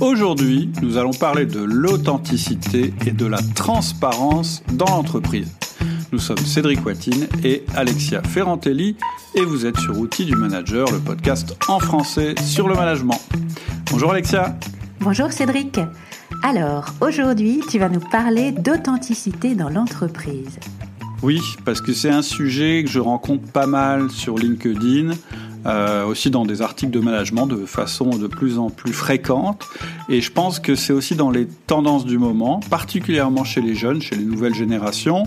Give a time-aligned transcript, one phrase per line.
[0.00, 5.52] Aujourd'hui, nous allons parler de l'authenticité et de la transparence dans l'entreprise.
[6.12, 8.96] Nous sommes Cédric Watine et Alexia Ferrantelli
[9.34, 13.20] et vous êtes sur Outils du Manager, le podcast en français sur le management.
[13.90, 14.56] Bonjour Alexia.
[15.00, 15.80] Bonjour Cédric.
[16.44, 20.60] Alors, aujourd'hui, tu vas nous parler d'authenticité dans l'entreprise.
[21.22, 25.10] Oui, parce que c'est un sujet que je rencontre pas mal sur LinkedIn.
[25.66, 29.66] Euh, aussi dans des articles de management de façon de plus en plus fréquente.
[30.08, 34.00] Et je pense que c'est aussi dans les tendances du moment, particulièrement chez les jeunes,
[34.00, 35.24] chez les nouvelles générations,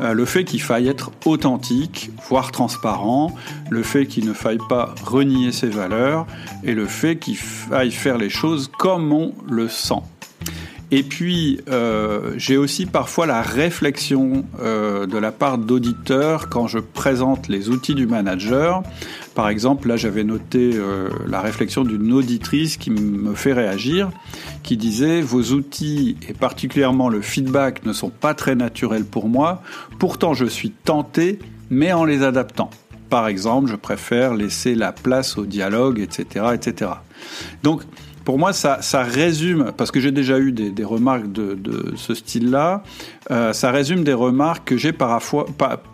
[0.00, 3.34] euh, le fait qu'il faille être authentique, voire transparent,
[3.70, 6.26] le fait qu'il ne faille pas renier ses valeurs
[6.64, 10.02] et le fait qu'il faille faire les choses comme on le sent.
[10.90, 17.48] Et puis, euh, j'ai aussi parfois la réflexion de la part d'auditeurs quand je présente
[17.48, 18.82] les outils du manager.
[19.38, 24.10] Par exemple, là, j'avais noté euh, la réflexion d'une auditrice qui me fait réagir,
[24.64, 29.62] qui disait Vos outils, et particulièrement le feedback, ne sont pas très naturels pour moi.
[30.00, 31.38] Pourtant, je suis tenté,
[31.70, 32.70] mais en les adaptant.
[33.10, 36.90] Par exemple, je préfère laisser la place au dialogue, etc., etc.
[38.28, 42.82] pour moi, ça, résume, parce que j'ai déjà eu des, remarques de, ce style-là,
[43.30, 45.46] euh, ça résume des remarques que j'ai parfois,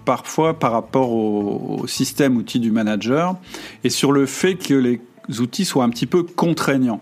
[0.04, 3.36] parfois par rapport au, système outil du manager
[3.84, 5.00] et sur le fait que les
[5.38, 7.00] outils soient un petit peu contraignants.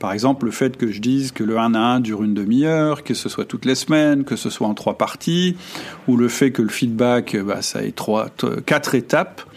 [0.00, 3.04] Par exemple, le fait que je dise que le 1 à 1 dure une demi-heure,
[3.04, 5.56] que ce soit toutes les semaines, que ce soit en trois parties,
[6.08, 8.28] ou le fait que le feedback, bah, ça ait trois,
[8.66, 9.47] quatre étapes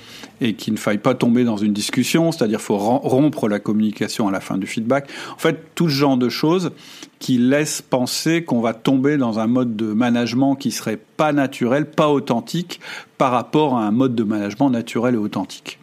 [0.42, 4.32] et qu'il ne faille pas tomber dans une discussion, c'est-à-dire faut rompre la communication à
[4.32, 5.08] la fin du feedback.
[5.34, 6.72] En fait, tout ce genre de choses
[7.20, 11.90] qui laissent penser qu'on va tomber dans un mode de management qui serait pas naturel,
[11.90, 12.82] pas authentique
[13.18, 15.78] par rapport à un mode de management naturel et authentique.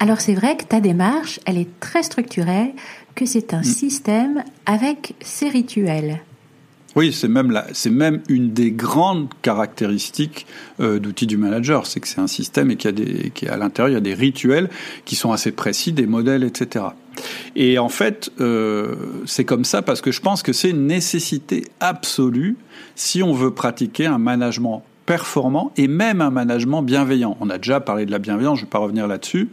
[0.00, 2.74] Alors c'est vrai que ta démarche, elle est très structurée,
[3.14, 3.64] que c'est un mm.
[3.64, 6.20] système avec ses rituels.
[6.96, 10.46] Oui, c'est même, c'est même une des grandes caractéristiques
[10.80, 14.00] euh, d'outils du manager, c'est que c'est un système et qu'à l'intérieur il y a
[14.00, 14.70] des rituels
[15.04, 16.86] qui sont assez précis, des modèles, etc.
[17.56, 18.94] Et en fait, euh,
[19.26, 22.56] c'est comme ça parce que je pense que c'est une nécessité absolue
[22.94, 27.36] si on veut pratiquer un management performant et même un management bienveillant.
[27.40, 29.48] On a déjà parlé de la bienveillance, je ne vais pas revenir là-dessus.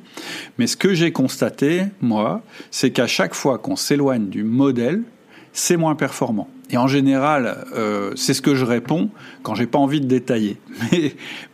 [0.57, 5.03] Mais ce que j'ai constaté, moi, c'est qu'à chaque fois qu'on s'éloigne du modèle,
[5.53, 6.47] c'est moins performant.
[6.69, 9.09] Et en général, euh, c'est ce que je réponds
[9.43, 10.57] quand j'ai pas envie de détailler.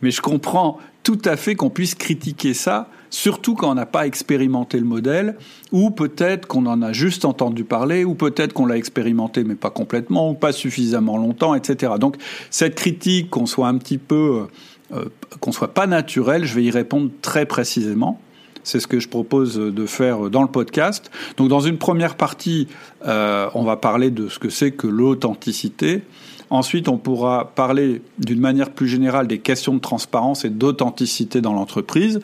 [0.02, 4.06] Mais, je comprends tout à fait qu'on puisse critiquer ça, surtout quand on n'a pas
[4.06, 5.36] expérimenté le modèle,
[5.72, 9.70] ou peut-être qu'on en a juste entendu parler, ou peut-être qu'on l'a expérimenté mais pas
[9.70, 11.94] complètement, ou pas suffisamment longtemps, etc.
[11.98, 12.16] Donc
[12.50, 14.46] cette critique, qu'on soit un petit peu,
[14.92, 15.04] euh,
[15.40, 18.20] qu'on soit pas naturel, je vais y répondre très précisément.
[18.68, 21.10] C'est ce que je propose de faire dans le podcast.
[21.38, 22.68] Donc dans une première partie,
[23.06, 26.02] euh, on va parler de ce que c'est que l'authenticité.
[26.50, 31.54] Ensuite, on pourra parler d'une manière plus générale des questions de transparence et d'authenticité dans
[31.54, 32.20] l'entreprise.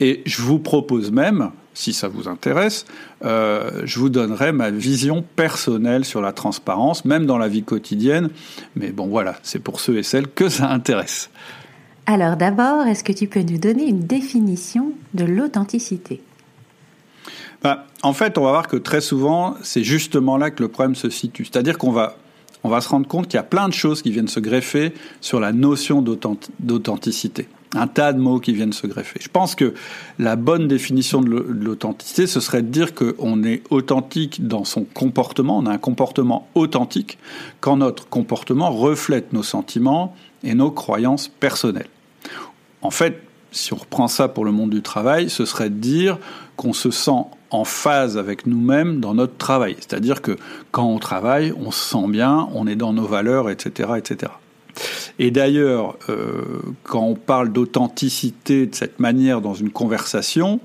[0.00, 2.86] Et je vous propose même, si ça vous intéresse,
[3.26, 8.30] euh, je vous donnerai ma vision personnelle sur la transparence, même dans la vie quotidienne.
[8.76, 11.28] Mais bon, voilà, c'est pour ceux et celles que ça intéresse.
[12.06, 16.20] Alors d'abord, est-ce que tu peux nous donner une définition de l'authenticité?
[17.62, 20.96] Bah, En fait, on va voir que très souvent, c'est justement là que le problème
[20.96, 21.44] se situe.
[21.44, 22.16] C'est-à-dire qu'on va,
[22.64, 24.92] on va se rendre compte qu'il y a plein de choses qui viennent se greffer
[25.20, 27.48] sur la notion d'authenticité.
[27.74, 29.18] Un tas de mots qui viennent se greffer.
[29.22, 29.72] Je pense que
[30.18, 35.58] la bonne définition de l'authenticité, ce serait de dire qu'on est authentique dans son comportement,
[35.58, 37.16] on a un comportement authentique
[37.60, 40.14] quand notre comportement reflète nos sentiments
[40.44, 41.88] et nos croyances personnelles.
[42.80, 43.22] En fait,
[43.52, 46.18] si on reprend ça pour le monde du travail, ce serait de dire
[46.56, 49.76] qu'on se sent en phase avec nous-mêmes dans notre travail.
[49.78, 50.36] C'est-à-dire que
[50.70, 53.90] quand on travaille, on se sent bien, on est dans nos valeurs, etc.
[53.98, 54.32] etc.
[55.18, 60.60] Et d'ailleurs, euh, quand on parle d'authenticité de cette manière dans une conversation,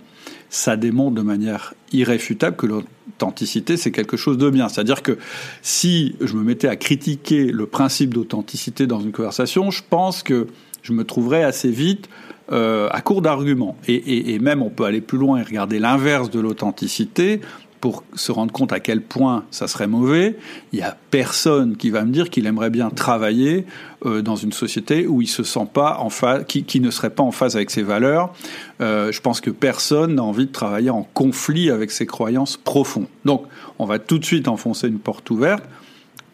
[0.49, 4.69] ça démontre de manière irréfutable que l'authenticité, c'est quelque chose de bien.
[4.69, 5.17] C'est-à-dire que
[5.61, 10.47] si je me mettais à critiquer le principe d'authenticité dans une conversation, je pense que
[10.81, 12.09] je me trouverais assez vite
[12.51, 13.75] euh, à court d'arguments.
[13.87, 17.41] Et, et, même on peut aller plus loin et regarder l'inverse de l'authenticité
[17.87, 20.35] pour se rendre compte à quel point ça serait mauvais.
[20.73, 23.65] Il y a personne qui va me dire qu'il aimerait bien travailler
[24.05, 27.23] euh, dans une société où il se sent pas en phase, qui, ne serait pas
[27.23, 28.33] en phase avec ses valeurs.
[28.81, 33.07] Euh, je pense que personne n'a envie de travailler en conflit avec ses croyances profondes.
[33.23, 33.45] Donc,
[33.79, 35.63] on va tout de suite enfoncer une porte ouverte.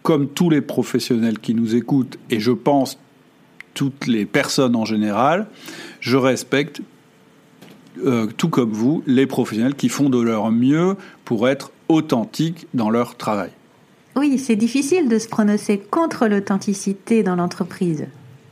[0.01, 2.97] Comme tous les professionnels qui nous écoutent, et je pense
[3.75, 5.45] toutes les personnes en général,
[5.99, 6.81] je respecte,
[8.05, 10.95] euh, tout comme vous, les professionnels qui font de leur mieux
[11.25, 13.51] pour être authentiques dans leur travail.
[14.15, 18.05] Oui, c'est difficile de se prononcer contre l'authenticité dans l'entreprise.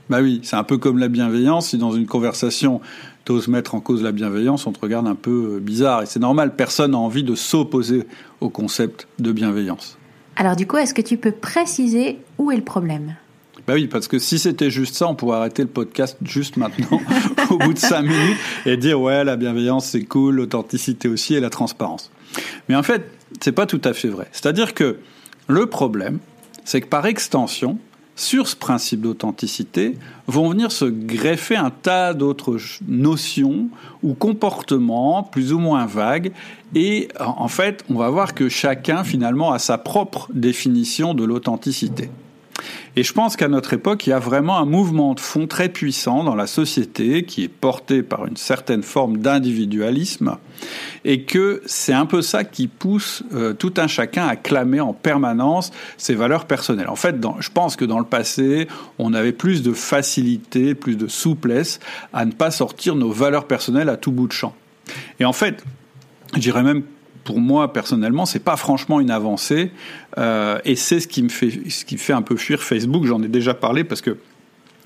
[0.10, 1.70] Bah oui, c'est un peu comme la bienveillance.
[1.70, 2.82] Si dans une conversation,
[3.26, 6.02] tu oses mettre en cause la bienveillance, on te regarde un peu euh, bizarre.
[6.02, 8.06] Et c'est normal, personne n'a envie de s'opposer
[8.42, 9.98] au concept de bienveillance.
[10.36, 13.16] Alors du coup, est-ce que tu peux préciser où est le problème?
[13.68, 17.00] Bah oui, parce que si c'était juste ça, on pourrait arrêter le podcast juste maintenant,
[17.50, 21.40] au bout de cinq minutes, et dire ouais, la bienveillance c'est cool, l'authenticité aussi et
[21.40, 22.12] la transparence.
[22.70, 23.10] Mais en fait,
[23.40, 24.28] c'est pas tout à fait vrai.
[24.32, 24.98] C'est-à-dire que
[25.48, 26.20] le problème,
[26.66, 27.78] c'est que par extension,
[28.16, 29.98] sur ce principe d'authenticité,
[30.28, 33.70] vont venir se greffer un tas d'autres notions
[34.04, 36.32] ou comportements plus ou moins vagues.
[36.76, 42.10] Et en fait, on va voir que chacun, finalement, a sa propre définition de l'authenticité.
[42.96, 45.70] Et je pense qu'à notre époque, il y a vraiment un mouvement de fond très
[45.70, 50.38] puissant dans la société qui est porté par une certaine forme d'individualisme
[51.06, 54.94] et que c'est un peu ça qui pousse euh, tout un chacun à clamer en
[54.94, 56.90] permanence ses valeurs personnelles.
[56.90, 58.68] En fait, je pense que dans le passé,
[59.00, 61.80] on avait plus de facilité, plus de souplesse
[62.14, 64.54] à ne pas sortir nos valeurs personnelles à tout bout de champ.
[65.20, 65.64] Et en fait,
[66.34, 66.84] je dirais même
[67.24, 69.72] pour moi personnellement, c'est pas franchement une avancée,
[70.18, 73.06] euh, et c'est ce qui me fait, ce qui fait un peu fuir Facebook.
[73.06, 74.18] J'en ai déjà parlé parce que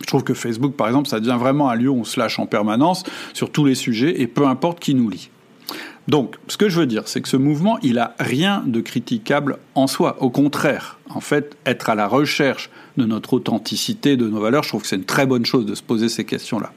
[0.02, 2.38] je trouve que Facebook, par exemple, ça devient vraiment un lieu où on se lâche
[2.40, 3.04] en permanence
[3.34, 5.30] sur tous les sujets, et peu importe qui nous lit.
[6.08, 9.58] Donc, ce que je veux dire, c'est que ce mouvement, il a rien de critiquable
[9.74, 10.18] en soi.
[10.20, 14.70] Au contraire, en fait, être à la recherche de notre authenticité, de nos valeurs, je
[14.70, 16.74] trouve que c'est une très bonne chose de se poser ces questions-là.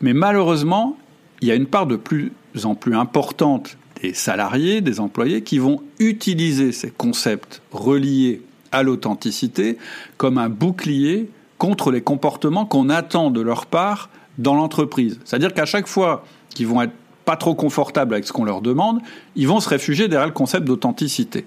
[0.00, 0.96] Mais malheureusement,
[1.42, 2.32] il y a une part de plus
[2.64, 8.42] en plus importante des salariés, des employés qui vont utiliser ces concepts reliés
[8.72, 9.78] à l'authenticité
[10.16, 15.20] comme un bouclier contre les comportements qu'on attend de leur part dans l'entreprise.
[15.24, 16.92] C'est-à-dire qu'à chaque fois qu'ils vont être
[17.24, 19.00] pas trop confortables avec ce qu'on leur demande,
[19.36, 21.46] ils vont se réfugier derrière le concept d'authenticité.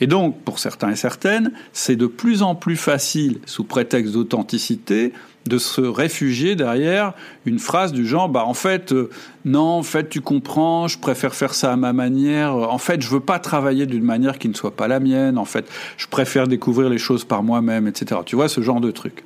[0.00, 5.12] Et donc, pour certains et certaines, c'est de plus en plus facile, sous prétexte d'authenticité,
[5.48, 7.14] de se réfugier derrière
[7.46, 9.08] une phrase du genre bah en fait euh,
[9.44, 13.08] non en fait tu comprends je préfère faire ça à ma manière en fait je
[13.08, 15.66] veux pas travailler d'une manière qui ne soit pas la mienne en fait
[15.96, 19.24] je préfère découvrir les choses par moi-même etc tu vois ce genre de truc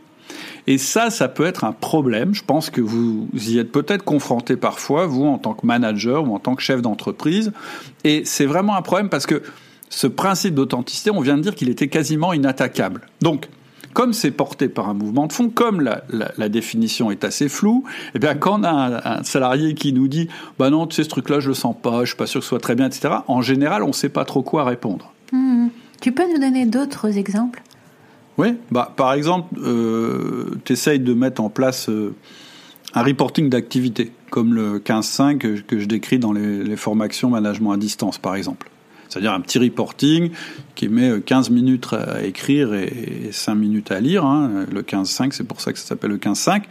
[0.67, 2.35] et ça, ça peut être un problème.
[2.35, 6.35] Je pense que vous y êtes peut-être confronté parfois, vous, en tant que manager ou
[6.35, 7.53] en tant que chef d'entreprise.
[8.05, 9.43] Et c'est vraiment un problème parce que
[9.93, 13.03] ce principe d'authenticité, on vient de dire qu'il était quasiment inattaquable.
[13.21, 13.49] Donc,
[13.93, 17.85] comme c'est porté par un mouvement de fond, comme la, définition est assez floue,
[18.15, 20.29] eh bien, quand on a un, salarié qui nous dit
[20.59, 22.45] Bah non, tu sais, ce truc-là, je le sens pas, je suis pas sûr que
[22.45, 25.13] ce soit très bien, etc., en général, on ne sait pas trop quoi répondre.
[25.31, 25.69] Hmm.
[26.01, 27.63] Tu peux nous donner d'autres exemples?
[28.39, 32.15] Oui, bah, par exemple, euh, tu essayes de mettre en place euh,
[32.95, 37.73] un reporting d'activité, comme le 15.5 que, que je décris dans les, les formations management
[37.73, 38.72] à distance, par exemple.
[39.13, 40.31] C'est-à-dire un petit reporting
[40.75, 44.25] qui met 15 euh, minutes à écrire et 5 minutes à lire.
[44.25, 44.65] Hein.
[44.73, 46.63] Le 15-5, c'est pour ça que ça s'appelle le 15-5.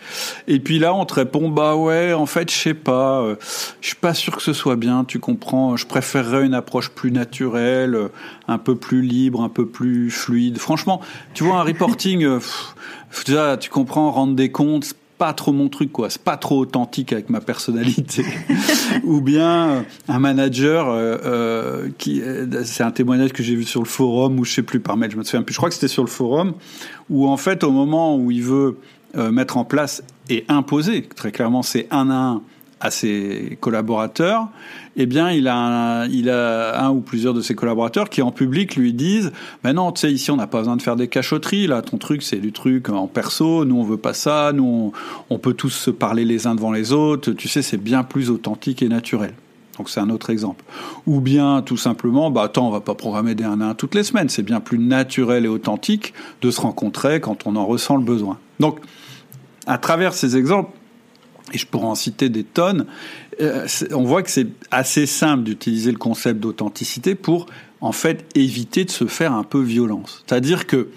[0.48, 3.36] Et puis là, on te répond, bah ouais, en fait, je sais pas, euh,
[3.82, 7.12] je suis pas sûr que ce soit bien, tu comprends, je préférerais une approche plus
[7.12, 8.10] naturelle,
[8.48, 10.58] un peu plus libre, un peu plus fluide.
[10.58, 11.00] Franchement,
[11.36, 16.10] tu vois, un reporting, euh, tu comprends, rendre des comptes, pas trop mon truc, quoi.
[16.10, 18.26] C'est pas trop authentique avec ma personnalité.
[19.04, 22.24] Ou bien euh, un manager euh, euh, qui,
[22.64, 25.12] c'est un témoignage que j'ai vu sur le forum ou je sais plus par mail,
[25.12, 25.54] je me souviens plus.
[25.54, 26.56] Je crois que c'était sur le forum
[27.12, 28.80] où en fait au moment où il veut
[29.14, 32.42] mettre en place et imposer, très clairement c'est un à un
[32.82, 34.48] à ses collaborateurs,
[34.98, 39.32] eh bien, il a, un, ou plusieurs de ses collaborateurs qui, en public, lui disent
[39.64, 41.68] "Mais non, tu sais, ici, on n'a pas besoin de faire des cachotteries.
[41.68, 43.64] Là, ton truc, c'est du truc en perso.
[43.64, 44.52] Nous, on veut pas ça.
[44.54, 44.92] Nous,
[45.30, 47.32] on, peut tous se parler les uns devant les autres.
[47.32, 49.34] Tu sais, c'est bien plus authentique et naturel."
[49.78, 50.64] Donc c'est un autre exemple.
[51.08, 53.96] Ou bien tout simplement, bah attends, on va pas programmer des 1 à 1 toutes
[53.96, 54.28] les semaines.
[54.28, 58.38] C'est bien plus naturel et authentique de se rencontrer quand on en ressent le besoin.
[58.60, 58.80] Donc,
[59.66, 60.72] à travers ces exemples,
[61.52, 62.86] et je pourrais en citer des tonnes,
[63.42, 67.48] euh, on voit que c'est assez simple d'utiliser le concept d'authenticité pour
[67.82, 70.24] en fait éviter de se faire un peu violence.
[70.26, 70.90] C'est-à-dire que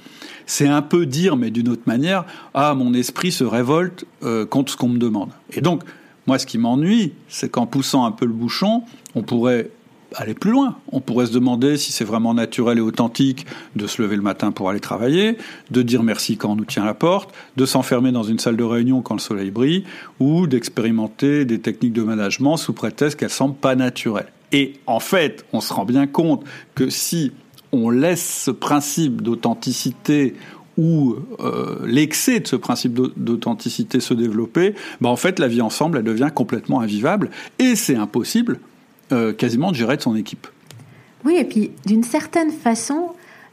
[0.47, 4.73] c'est un peu dire, mais d'une autre manière, ah mon esprit se révolte euh, contre
[4.73, 5.31] ce qu'on me demande.
[5.53, 5.83] Et donc,
[6.27, 8.85] moi, ce qui m'ennuie, c'est qu'en poussant un peu le bouchon,
[9.15, 9.71] on pourrait
[10.17, 10.77] aller plus loin.
[10.93, 14.53] On pourrait se demander si c'est vraiment naturel et authentique de se lever le matin
[14.53, 15.37] pour aller travailler,
[15.71, 18.65] de dire merci quand on nous tient la porte, de s'enfermer dans une salle de
[18.65, 19.85] réunion quand le soleil brille,
[20.21, 24.33] ou d'expérimenter des techniques de management sous prétexte qu'elles semblent pas naturelles.
[24.53, 26.45] Et en fait, on se rend bien compte
[26.75, 27.33] que si
[27.73, 30.35] on laisse ce principe d'authenticité
[30.77, 35.99] ou euh, l'excès de ce principe d'authenticité se développer, ben en fait la vie ensemble
[35.99, 38.59] elle devient complètement invivable et c'est impossible
[39.15, 40.47] euh, quasiment de gérer de son équipe.
[41.25, 43.11] Oui, et puis d'une certaine façon,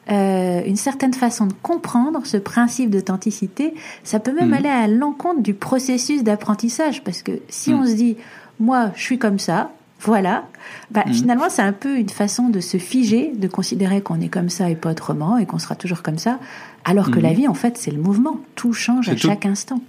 [0.09, 4.53] euh, une certaine façon de comprendre ce principe d'authenticité, ça peut même mhm.
[4.53, 7.79] aller à l'encontre du processus d'apprentissage, parce que si mhm.
[7.79, 8.17] on se dit,
[8.59, 10.45] moi, je suis comme ça, voilà,
[10.89, 11.13] bah, mhm.
[11.13, 14.69] finalement, c'est un peu une façon de se figer, de considérer qu'on est comme ça
[14.69, 16.39] et pas autrement, et qu'on sera toujours comme ça,
[16.83, 19.81] alors que la vie, en fait, c'est le mouvement, tout change à chaque instant.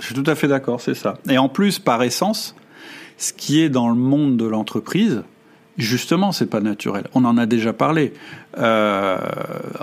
[0.00, 1.18] Je suis tout à fait d'accord, c'est ça.
[1.28, 2.56] Et en plus, par essence,
[3.24, 5.22] ce qui est dans le monde de l'entreprise,
[5.76, 7.08] Justement, c'est pas naturel.
[7.14, 8.12] On en a déjà parlé.
[8.58, 9.18] Euh,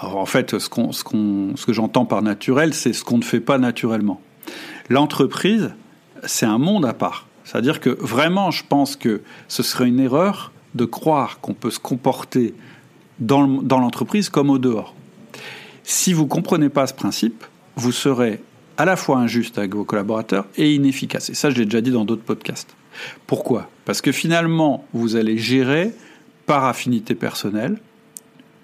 [0.02, 4.22] en fait, ce, que j'entends par naturel, c'est ce qu'on ne fait pas naturellement.
[4.90, 5.74] L'entreprise,
[6.24, 7.28] c'est un monde à part.
[7.44, 11.80] C'est-à-dire que vraiment, je pense que ce serait une erreur de croire qu'on peut se
[11.80, 12.54] comporter
[13.20, 14.96] dans, l'entreprise comme au dehors.
[15.84, 17.44] Si vous comprenez pas ce principe,
[17.76, 18.42] vous serez
[18.78, 21.30] à la fois injuste avec vos collaborateurs et inefficace.
[21.30, 22.76] Et ça, je l'ai déjà dit dans d'autres podcasts.
[23.28, 23.70] Pourquoi?
[23.86, 25.92] Parce que finalement, vous allez gérer
[26.46, 27.78] par affinité personnelle,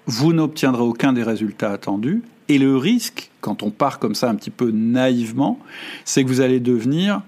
[0.06, 4.34] vous n'obtiendrez aucun des résultats attendus, et le risque, quand on part comme ça un
[4.34, 5.58] petit peu naïvement,
[6.04, 7.22] c'est que vous allez devenir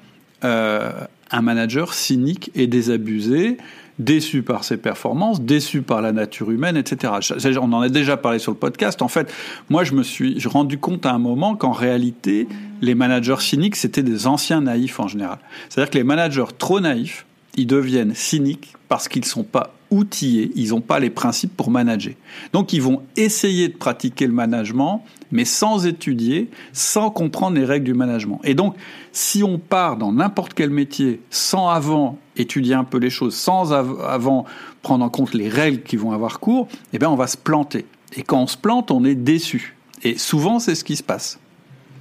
[0.44, 0.90] euh,
[1.30, 3.58] un manager cynique et désabusé,
[4.00, 7.12] déçu par ses performances, déçu par la nature humaine, etc.
[7.60, 9.02] On en a déjà parlé sur le podcast.
[9.02, 9.32] En fait,
[9.68, 12.48] moi, je me suis rendu compte à un moment qu'en réalité,
[12.80, 15.38] les managers cyniques, c'était des anciens naïfs en général.
[15.68, 17.26] C'est-à-dire que les managers trop naïfs,
[17.56, 21.70] ils deviennent cyniques parce qu'ils ne sont pas outillés, ils n'ont pas les principes pour
[21.70, 22.14] manager.
[22.52, 27.86] Donc ils vont essayer de pratiquer le management, mais sans étudier, sans comprendre les règles
[27.86, 28.40] du management.
[28.44, 28.74] Et donc,
[29.12, 33.72] si on part dans n'importe quel métier sans avant étudier un peu les choses, sans
[33.72, 34.44] avant
[34.82, 37.86] prendre en compte les règles qui vont avoir cours, eh bien on va se planter.
[38.16, 39.76] Et quand on se plante, on est déçu.
[40.02, 41.38] Et souvent, c'est ce qui se passe.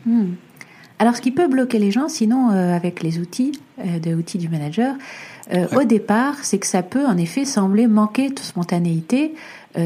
[0.06, 0.34] Hmm.
[1.02, 4.38] Alors, ce qui peut bloquer les gens, sinon, euh, avec les outils, euh, de outils
[4.38, 4.96] du manager,
[5.54, 9.34] euh, au départ, c'est que ça peut en effet sembler manquer de spontanéité,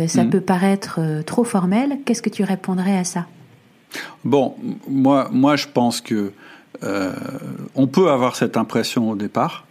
[0.08, 0.30] ça mhm.
[0.30, 2.00] peut paraître trop formel.
[2.06, 3.28] Qu'est-ce que tu répondrais à ça?
[4.24, 4.56] Bon,
[4.88, 6.32] moi, moi, je pense que
[7.76, 9.66] on peut avoir cette impression au départ.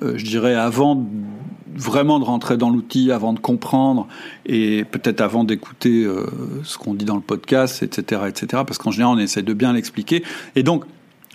[0.00, 1.04] je dirais avant
[1.74, 4.08] vraiment de rentrer dans l'outil, avant de comprendre
[4.46, 6.26] et peut-être avant d'écouter euh,
[6.64, 8.62] ce qu'on dit dans le podcast, etc., etc.
[8.66, 10.22] Parce qu'en général, on essaie de bien l'expliquer.
[10.56, 10.84] Et donc,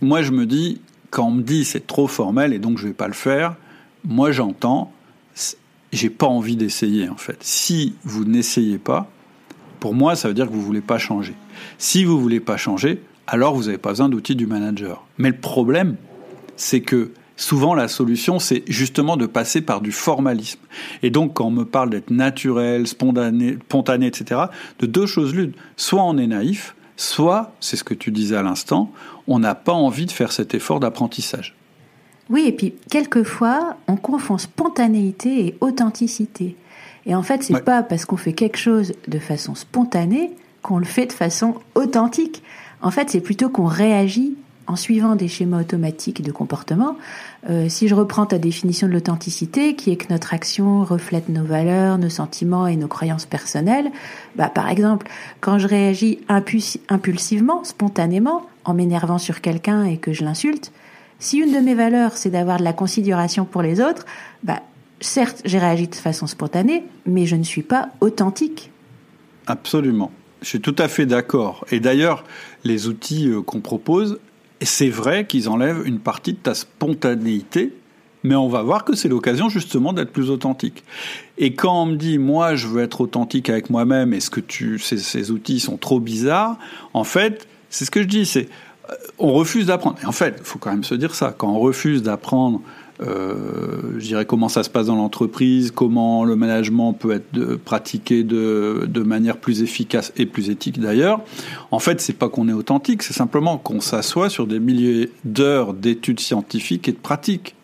[0.01, 2.93] moi, je me dis, quand on me dit c'est trop formel et donc je vais
[2.93, 3.55] pas le faire,
[4.03, 4.91] moi, j'entends,
[5.91, 7.37] j'ai pas envie d'essayer en fait.
[7.41, 9.09] Si vous n'essayez pas,
[9.79, 11.33] pour moi, ça veut dire que vous voulez pas changer.
[11.77, 15.05] Si vous voulez pas changer, alors vous n'avez pas besoin d'outils du manager.
[15.17, 15.95] Mais le problème,
[16.55, 20.59] c'est que souvent la solution, c'est justement de passer par du formalisme.
[21.03, 24.41] Et donc, quand on me parle d'être naturel, spontané, spontané, etc.,
[24.79, 25.53] de deux choses l'une.
[25.77, 28.91] Soit on est naïf, soit, c'est ce que tu disais à l'instant,
[29.27, 31.55] on n'a pas envie de faire cet effort d'apprentissage.
[32.29, 36.55] Oui, et puis quelquefois, on confond spontanéité et authenticité.
[37.05, 40.31] Et en fait, c'est pas parce qu'on fait quelque chose de façon spontanée
[40.63, 42.41] qu'on le fait de façon authentique.
[42.81, 44.35] En fait, c'est plutôt qu'on réagit
[44.67, 46.97] en suivant des schémas automatiques de comportement.
[47.49, 51.43] Euh, si je reprends ta définition de l'authenticité, qui est que notre action reflète nos
[51.43, 53.91] valeurs, nos sentiments et nos croyances personnelles,
[54.35, 55.07] bah, par exemple,
[55.41, 60.71] quand je réagis impulsivement, spontanément, en m'énervant sur quelqu'un et que je l'insulte,
[61.19, 64.05] si une de mes valeurs c'est d'avoir de la considération pour les autres,
[64.43, 64.61] bah,
[64.99, 68.71] certes j'ai réagi de façon spontanée, mais je ne suis pas authentique.
[69.47, 70.11] Absolument.
[70.41, 71.65] Je suis tout à fait d'accord.
[71.71, 72.23] Et d'ailleurs,
[72.63, 74.19] les outils euh, qu'on propose
[74.61, 77.73] c'est vrai qu'ils enlèvent une partie de ta spontanéité,
[78.23, 80.83] mais on va voir que c'est l'occasion justement d'être plus authentique.
[81.37, 84.79] Et quand on me dit, moi, je veux être authentique avec moi-même, est-ce que tu,
[84.79, 86.57] ces, outils sont trop bizarres?
[86.93, 88.49] En fait, c'est ce que je dis, c'est,
[88.89, 89.97] euh, on refuse d'apprendre.
[90.01, 91.35] Et en fait, il faut quand même se dire ça.
[91.37, 92.61] Quand on refuse d'apprendre
[92.99, 98.85] je dirais comment ça se passe dans l'entreprise, comment le management peut être pratiqué de,
[98.87, 101.21] de, manière plus efficace et plus éthique d'ailleurs.
[101.71, 105.73] En fait, c'est pas qu'on est authentique, c'est simplement qu'on s'assoit sur des milliers d'heures
[105.73, 107.55] d'études scientifiques et de pratiques.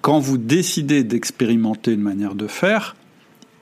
[0.00, 2.96] Quand vous décidez d'expérimenter une manière de faire,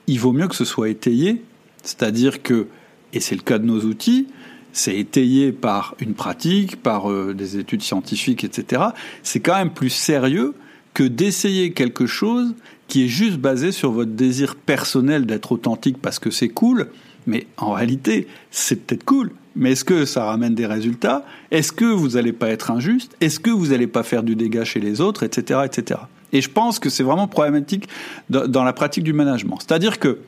[0.07, 1.43] il vaut mieux que ce soit étayé,
[1.83, 2.67] c'est-à-dire que,
[3.13, 4.27] et c'est le cas de nos outils,
[4.71, 8.83] c'est étayé par une pratique, par euh, des études scientifiques, etc.
[9.23, 10.53] C'est quand même plus sérieux
[10.99, 12.55] que d'essayer quelque chose
[12.89, 16.89] qui est juste basé sur votre désir personnel d'être authentique parce que c'est cool,
[17.25, 21.23] mais en réalité, c'est peut-être cool, mais est-ce que ça ramène des résultats?
[21.51, 23.15] Est-ce que vous n'allez pas être injuste?
[23.21, 26.01] Est-ce que vous n'allez pas faire du dégât chez les autres, etc., etc.
[26.33, 27.87] Et je pense que c'est vraiment problématique
[28.29, 29.57] dans la pratique du management.
[29.65, 30.19] C'est-à-dire que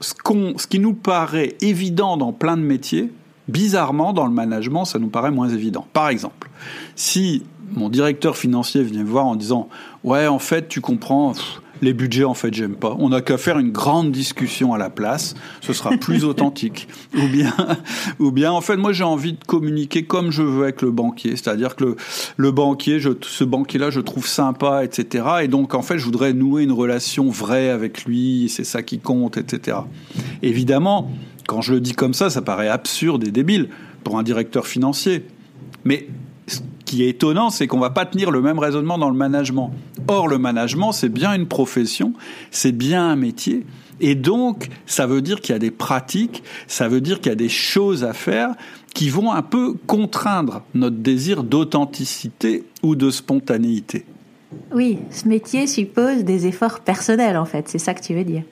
[0.00, 0.12] ce,
[0.58, 3.10] ce qui nous paraît évident dans plein de métiers,
[3.48, 5.86] bizarrement, dans le management, ça nous paraît moins évident.
[5.94, 6.50] Par exemple,
[6.94, 9.68] si mon directeur financier vient me voir en disant
[10.04, 11.34] Ouais, en fait, tu comprends,
[11.82, 12.96] les budgets, en fait, j'aime pas.
[12.98, 15.34] On n'a qu'à faire une grande discussion à la place.
[15.60, 16.88] Ce sera plus authentique.
[17.14, 17.54] Ou bien,
[18.18, 21.30] ou bien, en fait, moi, j'ai envie de communiquer comme je veux avec le banquier.
[21.30, 21.96] C'est-à-dire que le,
[22.36, 25.24] le banquier, je, ce banquier-là, je trouve sympa, etc.
[25.42, 28.48] Et donc, en fait, je voudrais nouer une relation vraie avec lui.
[28.48, 29.78] C'est ça qui compte, etc.
[30.42, 31.10] Évidemment,
[31.46, 33.68] quand je le dis comme ça, ça paraît absurde et débile
[34.04, 35.24] pour un directeur financier.
[35.84, 36.08] Mais
[36.90, 39.72] qui est étonnant, c'est qu'on va pas tenir le même raisonnement dans le management.
[40.08, 42.14] Or, le management, c'est bien une profession,
[42.50, 43.64] c'est bien un métier.
[44.00, 47.32] Et donc, ça veut dire qu'il y a des pratiques, ça veut dire qu'il y
[47.32, 48.56] a des choses à faire
[48.92, 54.04] qui vont un peu contraindre notre désir d'authenticité ou de spontanéité.
[54.74, 58.42] Oui, ce métier suppose des efforts personnels, en fait, c'est ça que tu veux dire.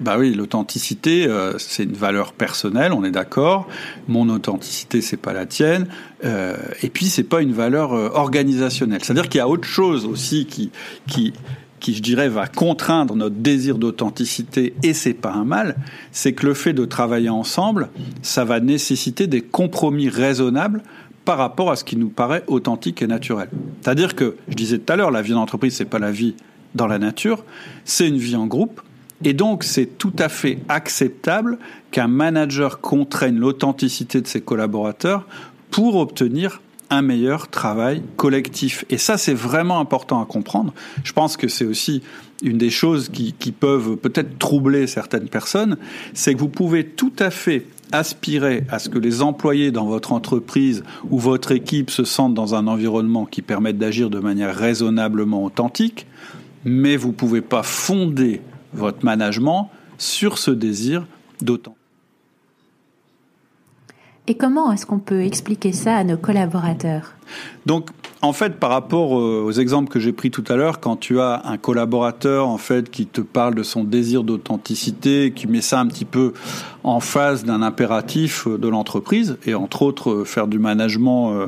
[0.00, 3.68] Bah oui, l'authenticité, euh, c'est une valeur personnelle, on est d'accord.
[4.08, 5.88] Mon authenticité, c'est pas la tienne.
[6.24, 9.00] Euh, et puis, c'est pas une valeur euh, organisationnelle.
[9.04, 10.70] C'est-à-dire qu'il y a autre chose aussi qui,
[11.06, 11.34] qui,
[11.80, 15.76] qui, je dirais, va contraindre notre désir d'authenticité, et c'est pas un mal,
[16.12, 17.90] c'est que le fait de travailler ensemble,
[18.22, 20.82] ça va nécessiter des compromis raisonnables
[21.26, 23.50] par rapport à ce qui nous paraît authentique et naturel.
[23.82, 26.36] C'est-à-dire que, je disais tout à l'heure, la vie d'entreprise, c'est pas la vie
[26.74, 27.44] dans la nature,
[27.84, 28.80] c'est une vie en groupe,
[29.24, 31.58] et donc, c'est tout à fait acceptable
[31.90, 35.26] qu'un manager contraigne l'authenticité de ses collaborateurs
[35.70, 36.60] pour obtenir
[36.90, 38.84] un meilleur travail collectif.
[38.90, 40.74] Et ça, c'est vraiment important à comprendre.
[41.04, 42.02] Je pense que c'est aussi
[42.42, 45.76] une des choses qui, peuvent peut-être troubler certaines personnes,
[46.14, 50.12] c'est que vous pouvez tout à fait aspirer à ce que les employés dans votre
[50.12, 55.44] entreprise ou votre équipe se sentent dans un environnement qui permette d'agir de manière raisonnablement
[55.44, 56.06] authentique,
[56.64, 58.40] mais vous ne pouvez pas fonder
[58.72, 61.06] votre management sur ce désir
[61.40, 61.76] d'autant.
[64.26, 67.14] Et comment est-ce qu'on peut expliquer ça à nos collaborateurs?
[67.66, 67.90] Donc,
[68.22, 71.42] en fait, par rapport aux exemples que j'ai pris tout à l'heure, quand tu as
[71.44, 75.86] un collaborateur en fait qui te parle de son désir d'authenticité, qui met ça un
[75.86, 76.34] petit peu
[76.84, 81.46] en phase d'un impératif de l'entreprise, et entre autres faire du management euh, euh,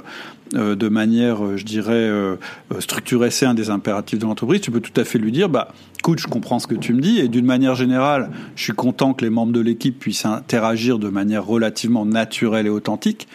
[0.53, 2.37] de manière, euh, je dirais, euh,
[2.79, 5.73] structurée, c'est un des impératifs de l'entreprise, tu peux tout à fait lui dire, bah,
[5.99, 9.15] écoute, je comprends ce que tu me dis, et d'une manière générale, je suis content
[9.15, 13.29] que les membres de l'équipe puissent interagir de manière relativement naturelle et authentique,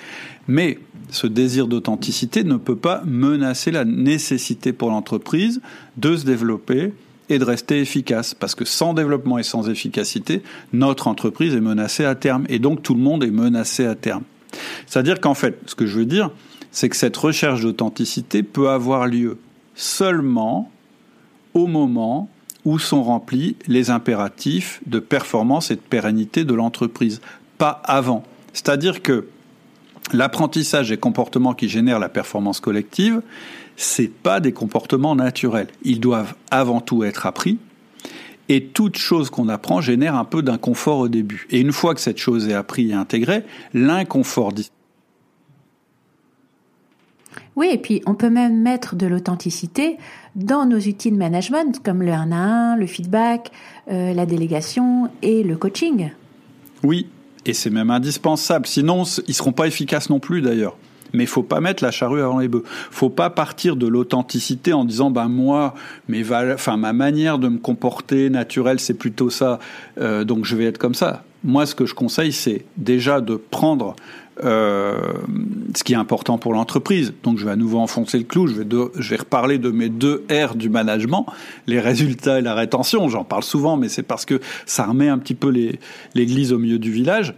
[0.47, 5.61] mais ce désir d'authenticité ne peut pas menacer la nécessité pour l'entreprise
[5.95, 6.93] de se développer
[7.29, 8.33] et de rester efficace.
[8.33, 10.41] Parce que sans développement et sans efficacité,
[10.73, 12.45] notre entreprise est menacée à terme.
[12.49, 14.23] Et donc tout le monde est menacé à terme.
[14.85, 16.31] C'est-à-dire qu'en fait, ce que je veux dire,
[16.77, 19.39] c'est que cette recherche d'authenticité peut avoir lieu
[19.73, 20.69] seulement
[21.55, 22.29] au moment
[22.65, 27.19] où sont remplis les impératifs de performance et de pérennité de l'entreprise,
[27.57, 28.21] pas avant.
[28.53, 29.25] C'est-à-dire que
[30.13, 33.23] l'apprentissage des comportements qui génèrent la performance collective,
[33.75, 35.69] c'est pas des comportements naturels.
[35.81, 37.57] Ils doivent avant tout être appris.
[38.49, 41.47] Et toute chose qu'on apprend génère un peu d'inconfort au début.
[41.49, 44.53] Et une fois que cette chose est apprise et intégrée, l'inconfort
[47.57, 49.97] oui, et puis on peut même mettre de l'authenticité
[50.35, 53.51] dans nos outils de management comme le 1 à 1, le feedback,
[53.89, 56.11] euh, la délégation et le coaching.
[56.83, 57.07] Oui,
[57.47, 58.67] et c'est même indispensable.
[58.67, 60.77] Sinon, ils seront pas efficaces non plus d'ailleurs.
[61.13, 62.63] Mais faut pas mettre la charrue avant les bœufs.
[62.91, 65.73] Faut pas partir de l'authenticité en disant ben moi
[66.07, 69.59] mes enfin ma manière de me comporter naturelle c'est plutôt ça,
[69.99, 71.23] euh, donc je vais être comme ça.
[71.43, 73.95] Moi, ce que je conseille, c'est déjà de prendre
[74.43, 74.97] euh,
[75.75, 77.13] ce qui est important pour l'entreprise.
[77.23, 78.65] Donc je vais à nouveau enfoncer le clou, je vais,
[78.95, 81.25] je vais reparler de mes deux R du management,
[81.67, 83.07] les résultats et la rétention.
[83.09, 85.53] J'en parle souvent, mais c'est parce que ça remet un petit peu
[86.15, 87.33] l'église au milieu du village.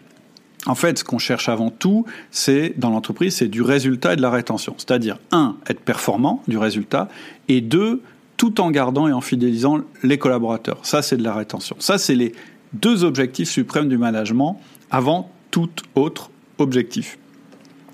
[0.69, 4.21] En fait, ce qu'on cherche avant tout, c'est dans l'entreprise, c'est du résultat et de
[4.21, 4.75] la rétention.
[4.77, 7.09] C'est-à-dire, un, être performant du résultat,
[7.47, 8.03] et deux,
[8.37, 10.77] tout en gardant et en fidélisant les collaborateurs.
[10.83, 11.75] Ça, c'est de la rétention.
[11.79, 12.33] Ça, c'est les
[12.73, 16.29] deux objectifs suprêmes du management avant tout autre
[16.59, 17.17] objectif.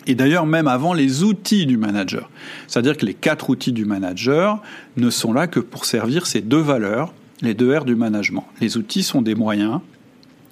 [0.06, 2.30] Et d'ailleurs, même avant les outils du manager.
[2.68, 4.62] C'est-à-dire que les quatre outils du manager
[4.98, 8.46] ne sont là que pour servir ces deux valeurs, les deux R du management.
[8.60, 9.80] Les outils sont des moyens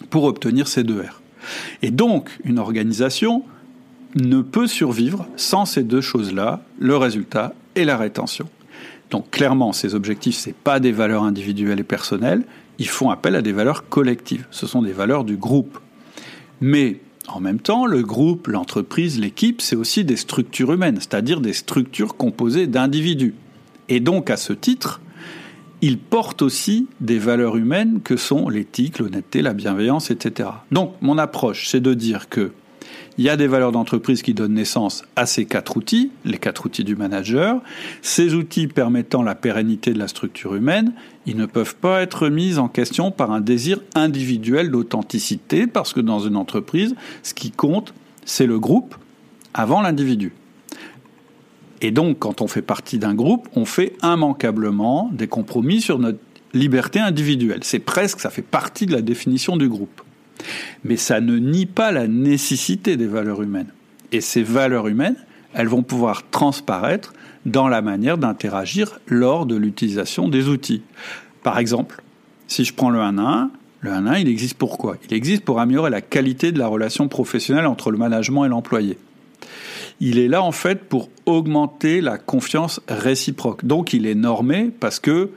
[0.09, 1.22] pour obtenir ces deux R.
[1.81, 3.43] Et donc, une organisation
[4.15, 8.47] ne peut survivre sans ces deux choses-là, le résultat et la rétention.
[9.09, 12.43] Donc clairement, ces objectifs, ce pas des valeurs individuelles et personnelles,
[12.79, 14.47] ils font appel à des valeurs collectives.
[14.51, 15.79] Ce sont des valeurs du groupe.
[16.61, 21.53] Mais en même temps, le groupe, l'entreprise, l'équipe, c'est aussi des structures humaines, c'est-à-dire des
[21.53, 23.35] structures composées d'individus.
[23.89, 24.99] Et donc, à ce titre,
[25.83, 30.49] ils portent aussi des valeurs humaines que sont l'éthique, l'honnêteté, la bienveillance, etc.
[30.71, 32.53] Donc, mon approche, c'est de dire que
[33.17, 36.65] il y a des valeurs d'entreprise qui donnent naissance à ces quatre outils, les quatre
[36.65, 37.61] outils du manager.
[38.01, 40.93] Ces outils permettant la pérennité de la structure humaine,
[41.25, 45.99] ils ne peuvent pas être mis en question par un désir individuel d'authenticité, parce que
[45.99, 47.93] dans une entreprise, ce qui compte,
[48.23, 48.95] c'est le groupe
[49.53, 50.31] avant l'individu.
[51.83, 56.17] Et donc, quand on fait partie d'un groupe, on fait immanquablement des compromis sur notre
[56.53, 57.59] liberté individuelle.
[57.63, 60.01] C'est presque, ça fait partie de la définition du groupe.
[60.85, 63.67] Mais ça ne nie pas la nécessité des valeurs humaines.
[64.13, 65.17] Et ces valeurs humaines,
[65.53, 67.13] elles vont pouvoir transparaître
[67.45, 70.83] dans la manière d'interagir lors de l'utilisation des outils.
[71.43, 72.01] Par exemple,
[72.47, 74.95] si je prends le 1 à 1, le 1 à 1, il existe pourquoi?
[75.09, 78.97] Il existe pour améliorer la qualité de la relation professionnelle entre le management et l'employé
[80.03, 83.63] il est là en fait pour augmenter la confiance réciproque.
[83.63, 85.29] Donc il est normé parce que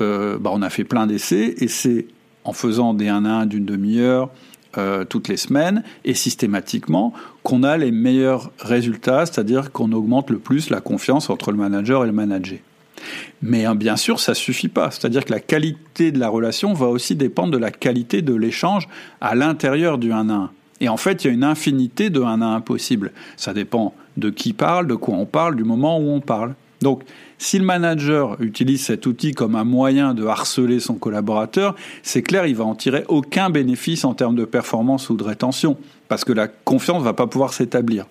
[0.00, 2.06] euh, bah, on a fait plein d'essais et c'est
[2.42, 4.30] en faisant des 1 à 1 d'une demi-heure
[4.76, 7.12] euh, toutes les semaines et systématiquement
[7.44, 12.02] qu'on a les meilleurs résultats, c'est-à-dire qu'on augmente le plus la confiance entre le manager
[12.02, 12.58] et le manager.
[13.40, 14.90] Mais hein, bien sûr, ça suffit pas.
[14.90, 18.88] C'est-à-dire que la qualité de la relation va aussi dépendre de la qualité de l'échange
[19.20, 20.50] à l'intérieur du 1 à 1.
[20.80, 23.12] Et en fait, il y a une infinité de 1 à 1 possibles.
[23.36, 26.54] Ça dépend de qui parle, de quoi on parle, du moment où on parle.
[26.80, 27.02] Donc,
[27.38, 32.46] si le manager utilise cet outil comme un moyen de harceler son collaborateur, c'est clair,
[32.46, 35.76] il va en tirer aucun bénéfice en termes de performance ou de rétention,
[36.08, 38.06] parce que la confiance ne va pas pouvoir s'établir.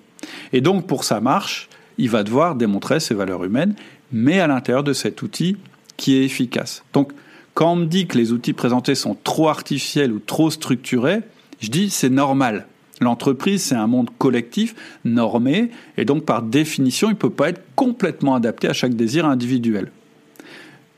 [0.52, 3.76] Et donc, pour sa marche, il va devoir démontrer ses valeurs humaines,
[4.12, 5.58] mais à l'intérieur de cet outil
[5.96, 6.84] qui est efficace.
[6.94, 7.12] Donc,
[7.54, 11.22] quand on me dit que les outils présentés sont trop artificiels ou trop structurés,
[11.60, 12.68] je dis c'est normal.
[13.00, 17.62] L'entreprise, c'est un monde collectif, normé, et donc par définition, il ne peut pas être
[17.76, 19.92] complètement adapté à chaque désir individuel.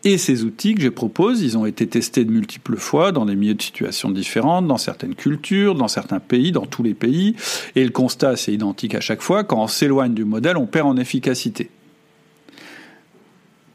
[0.06, 3.36] Et ces outils que je propose, ils ont été testés de multiples fois dans des
[3.36, 7.36] milieux de situations différentes, dans certaines cultures, dans certains pays, dans tous les pays,
[7.76, 10.88] et le constat, c'est identique à chaque fois, quand on s'éloigne du modèle, on perd
[10.88, 11.70] en efficacité.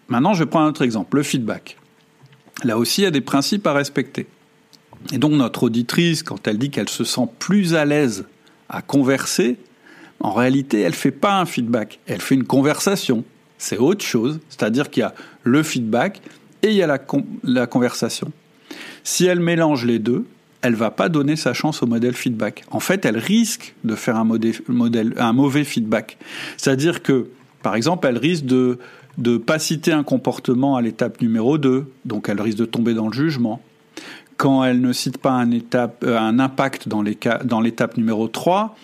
[0.09, 1.77] Maintenant, je prends un autre exemple, le feedback.
[2.63, 4.27] Là aussi, il y a des principes à respecter.
[5.13, 8.25] Et donc notre auditrice, quand elle dit qu'elle se sent plus à l'aise
[8.69, 9.57] à converser,
[10.21, 13.25] en réalité, elle ne fait pas un feedback, elle fait une conversation.
[13.59, 16.21] C'est autre chose, c'est-à-dire qu'il y a le feedback
[16.63, 18.33] et il y a la, conversation.
[19.03, 20.25] Si elle mélange les deux,
[20.63, 22.65] elle va pas donner sa chance au modèle feedback.
[22.71, 26.17] En fait, elle risque de faire un, modèle, un mauvais feedback.
[26.57, 27.29] C'est-à-dire que,
[27.63, 28.79] par exemple, elle risque de
[29.19, 33.09] ne pas citer un comportement à l'étape numéro 2, donc elle risque de tomber dans
[33.09, 33.61] le jugement
[34.37, 37.03] quand elle ne cite pas un, euh, impact dans
[37.61, 38.75] l'étape numéro 3,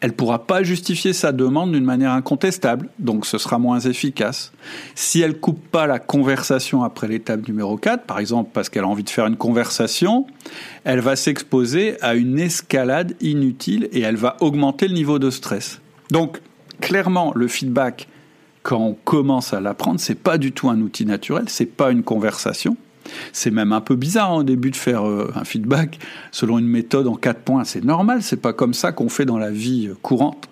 [0.00, 4.50] elle ne pourra pas justifier sa demande d'une manière incontestable, donc ce sera moins efficace.
[4.94, 8.88] Si elle coupe pas la conversation après l'étape numéro 4, par exemple parce qu'elle a
[8.88, 10.26] envie de faire une conversation,
[10.84, 15.80] elle va s'exposer à une escalade inutile et elle va augmenter le niveau de stress.
[16.10, 16.40] Donc
[16.80, 18.08] clairement, le feedback,
[18.62, 22.02] quand on commence à l'apprendre, c'est pas du tout un outil naturel, c'est pas une
[22.02, 22.76] conversation.
[23.32, 25.98] C'est même un peu bizarre hein, au début de faire euh, un feedback
[26.32, 27.64] selon une méthode en quatre points.
[27.64, 30.48] C'est normal, c'est pas comme ça qu'on fait dans la vie euh, courante.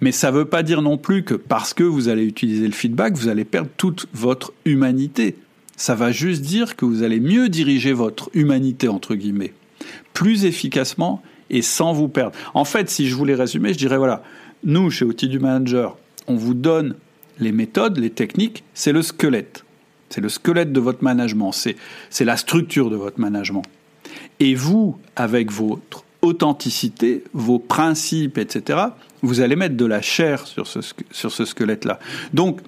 [0.00, 2.72] Mais ça ne veut pas dire non plus que parce que vous allez utiliser le
[2.72, 5.36] feedback, vous allez perdre toute votre humanité.
[5.76, 9.52] Ça va juste dire que vous allez mieux diriger votre humanité, entre guillemets,
[10.12, 12.36] plus efficacement et sans vous perdre.
[12.54, 14.22] En fait, si je voulais résumer, je dirais voilà,
[14.64, 15.96] nous, chez Outils du Manager,
[16.26, 16.94] on vous donne
[17.38, 19.64] les méthodes, les techniques, c'est le squelette.
[20.10, 23.62] C'est le squelette de votre management, c'est la structure de votre management.
[24.40, 28.80] Et vous, avec votre authenticité, vos principes, etc.,
[29.22, 31.98] vous allez mettre de la chair sur ce, sur ce squelette-là.
[32.34, 32.60] Donc,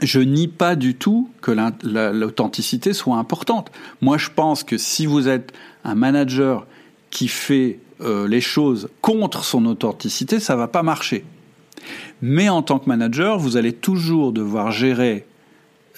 [0.00, 3.70] je nie pas du tout que l'authenticité soit importante.
[4.00, 5.52] Moi, je pense que si vous êtes
[5.84, 6.66] un manager
[7.10, 11.24] qui fait euh, les choses contre son authenticité, ça va pas marcher.
[12.20, 15.26] Mais en tant que manager, vous allez toujours devoir gérer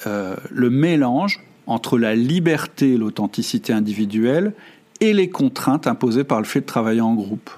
[0.07, 4.53] euh, le mélange entre la liberté l'authenticité individuelle
[5.01, 7.51] et les contraintes imposées par le fait de travailler en groupe.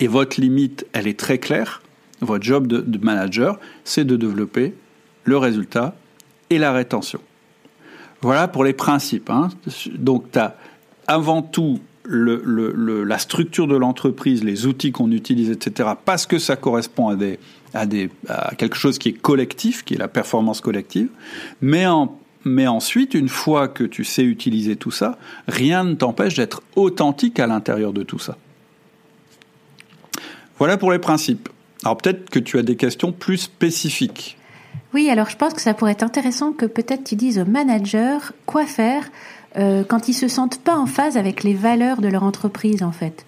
[0.00, 1.82] Et votre limite, elle est très claire.
[2.20, 4.74] Votre job de, manager, c'est de développer
[5.24, 5.96] le résultat
[6.50, 7.20] et la rétention.
[8.20, 9.30] Voilà pour les principes.
[9.30, 9.50] Hein.
[9.94, 10.56] Donc, tu as
[11.06, 17.08] avant tout la structure de l'entreprise, les outils qu'on utilise, etc., parce que ça correspond
[17.08, 17.38] à des,
[17.74, 18.10] à, des,
[18.56, 21.08] quelque chose qui est collectif, qui est la performance collective.
[21.60, 26.34] Mais, en, mais ensuite, une fois que tu sais utiliser tout ça, rien ne t'empêche
[26.34, 28.36] d'être authentique à l'intérieur de tout ça.
[30.58, 31.48] Voilà pour les principes.
[31.84, 34.36] Alors peut-être que tu as des questions plus spécifiques.
[34.92, 38.18] Oui, alors je pense que ça pourrait être intéressant que peut-être tu dises aux managers
[38.46, 39.04] quoi faire
[39.56, 42.92] euh, quand ils se sentent pas en phase avec les valeurs de leur entreprise en
[42.92, 43.24] fait.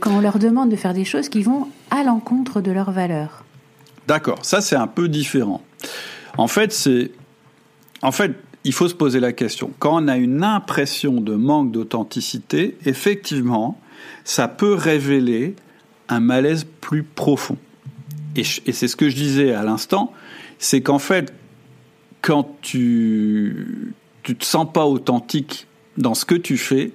[0.00, 3.43] quand on leur demande de faire des choses qui vont à l'encontre de leurs valeurs.
[4.06, 5.62] D'accord, ça c'est un peu différent.
[6.36, 7.10] En fait, c'est
[8.02, 8.32] en fait,
[8.64, 9.70] il faut se poser la question.
[9.78, 13.80] Quand on a une impression de manque d'authenticité, effectivement,
[14.24, 15.54] ça peut révéler
[16.08, 17.56] un malaise plus profond.
[18.36, 20.12] Et, c'est ce que je disais à l'instant,
[20.58, 21.32] c'est qu'en fait,
[22.20, 25.66] quand tu tu te sens pas authentique
[25.98, 26.92] dans ce que tu fais,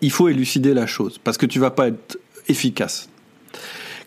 [0.00, 3.08] il faut élucider la chose parce que tu vas pas être efficace.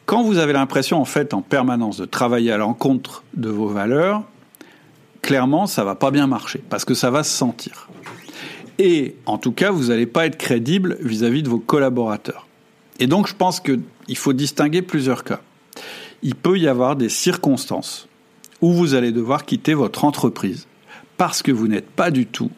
[0.05, 4.23] Quand vous avez l'impression en fait en permanence de travailler à l'encontre de vos valeurs,
[5.21, 7.89] clairement ça va pas bien marcher parce que ça va se sentir.
[8.77, 12.45] Et en tout cas, vous n'allez pas être crédible vis-à-vis de vos collaborateurs.
[12.99, 15.41] Et donc je pense qu'il faut distinguer plusieurs cas.
[16.21, 18.07] Il peut y avoir des circonstances
[18.61, 20.67] où vous allez devoir quitter votre entreprise
[21.17, 22.51] parce que vous n'êtes pas du tout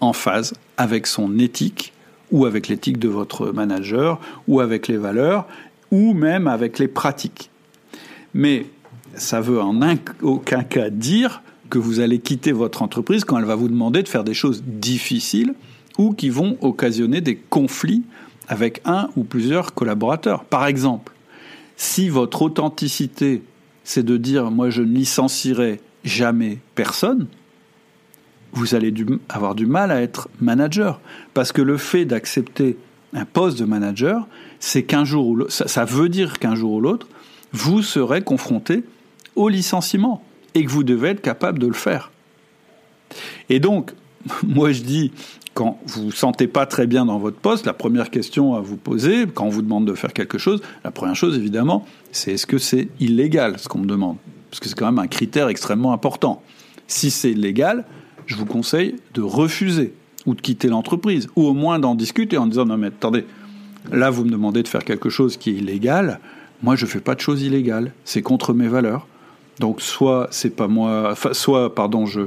[0.00, 1.92] en phase avec son éthique
[2.30, 5.46] ou avec l'éthique de votre manager ou avec les valeurs
[5.90, 7.50] ou même avec les pratiques.
[8.34, 8.66] Mais
[9.14, 9.80] ça veut en
[10.22, 14.08] aucun cas dire que vous allez quitter votre entreprise quand elle va vous demander de
[14.08, 15.54] faire des choses difficiles
[15.98, 18.02] ou qui vont occasionner des conflits
[18.48, 20.44] avec un ou plusieurs collaborateurs.
[20.44, 21.12] Par exemple,
[21.76, 23.42] si votre authenticité,
[23.84, 27.26] c'est de dire moi je ne licencierai jamais personne,
[28.52, 28.92] vous allez
[29.28, 31.00] avoir du mal à être manager.
[31.34, 32.76] Parce que le fait d'accepter
[33.12, 34.26] un poste de manager,
[34.60, 37.08] c'est qu'un jour ou ça, ça veut dire qu'un jour ou l'autre,
[37.52, 38.84] vous serez confronté
[39.34, 40.22] au licenciement
[40.54, 42.12] et que vous devez être capable de le faire.
[43.48, 43.92] Et donc,
[44.46, 45.12] moi je dis,
[45.54, 48.76] quand vous vous sentez pas très bien dans votre poste, la première question à vous
[48.76, 52.46] poser, quand on vous demande de faire quelque chose, la première chose évidemment, c'est est-ce
[52.46, 54.16] que c'est illégal ce qu'on me demande?
[54.50, 56.42] Parce que c'est quand même un critère extrêmement important.
[56.86, 57.84] Si c'est légal,
[58.26, 59.94] je vous conseille de refuser
[60.26, 63.24] ou de quitter l'entreprise, ou au moins d'en discuter en disant non mais attendez,
[63.90, 66.20] là vous me demandez de faire quelque chose qui est illégal,
[66.62, 69.06] moi je fais pas de choses illégales, c'est contre mes valeurs.
[69.58, 72.22] Donc soit c'est pas moi, soit pardon, je,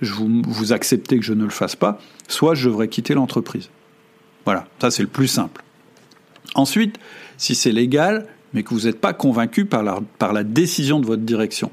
[0.00, 3.68] vous acceptez que je ne le fasse pas, soit je devrais quitter l'entreprise.
[4.44, 5.62] Voilà, ça c'est le plus simple.
[6.54, 6.98] Ensuite,
[7.36, 11.06] si c'est légal, mais que vous n'êtes pas convaincu par la, par la décision de
[11.06, 11.70] votre direction,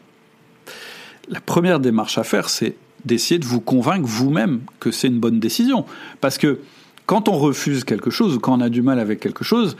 [1.29, 5.39] la première démarche à faire, c'est d'essayer de vous convaincre vous-même que c'est une bonne
[5.39, 5.85] décision.
[6.21, 6.59] Parce que
[7.05, 9.77] quand on refuse quelque chose ou quand on a du mal avec quelque chose,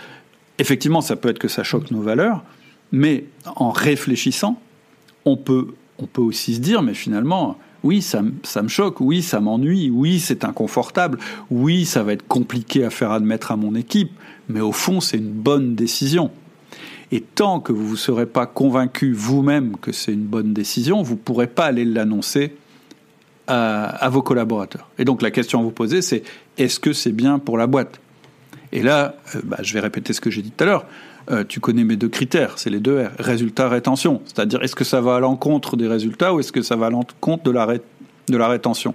[0.59, 2.43] effectivement, ça peut être que ça choque nos valeurs,
[2.91, 4.59] mais en réfléchissant,
[5.25, 9.21] on peut, on peut aussi se dire, mais finalement, oui, ça, ça me choque, oui,
[9.21, 13.75] ça m'ennuie, oui, c'est inconfortable, oui, ça va être compliqué à faire admettre à mon
[13.75, 14.11] équipe,
[14.49, 16.31] mais au fond, c'est une bonne décision.
[17.11, 21.13] Et tant que vous ne serez pas convaincu vous-même que c'est une bonne décision, vous
[21.13, 22.55] ne pourrez pas aller l'annoncer
[23.47, 24.89] à, vos collaborateurs.
[24.97, 26.23] Et donc la question à vous poser, c'est
[26.57, 27.99] est-ce que c'est bien pour la boîte?
[28.71, 30.85] Et là, euh, bah, je vais répéter ce que j'ai dit tout à l'heure.
[31.31, 34.21] Euh, tu connais mes deux critères, c'est les deux R, résultat, rétention.
[34.25, 36.89] C'est-à-dire, est-ce que ça va à l'encontre des résultats ou est-ce que ça va à
[36.89, 38.93] l'encontre de la, rétention?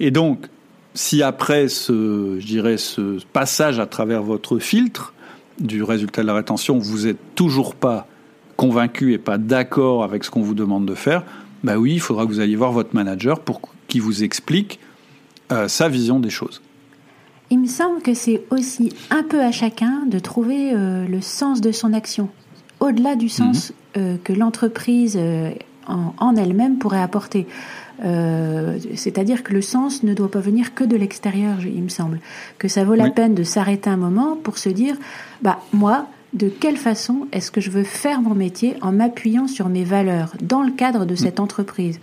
[0.00, 0.46] Et donc,
[0.94, 5.12] si après ce, je ce passage à travers votre filtre
[5.60, 8.08] du résultat de la rétention, vous n'êtes toujours pas
[8.56, 11.22] convaincu et pas d'accord avec ce qu'on vous demande de faire,
[11.62, 14.80] bah oui, il faudra que vous alliez voir votre manager pour qu'il vous explique
[15.52, 16.62] euh, sa vision des choses.
[17.50, 21.60] Il me semble que c'est aussi un peu à chacun de trouver euh, le sens
[21.60, 22.28] de son action,
[22.78, 24.02] au-delà du sens mhm.
[24.02, 25.18] euh, que l'entreprise
[25.86, 27.46] en, elle-même pourrait apporter.
[28.94, 32.20] C'est-à-dire que le sens ne doit pas venir que de l'extérieur, il me semble.
[32.56, 34.96] Que ça vaut la peine de s'arrêter un moment pour se dire,
[35.42, 39.68] bah moi, de quelle façon est-ce que je veux faire mon métier en m'appuyant sur
[39.68, 41.42] mes valeurs dans le cadre de cette mm.
[41.42, 42.00] entreprise?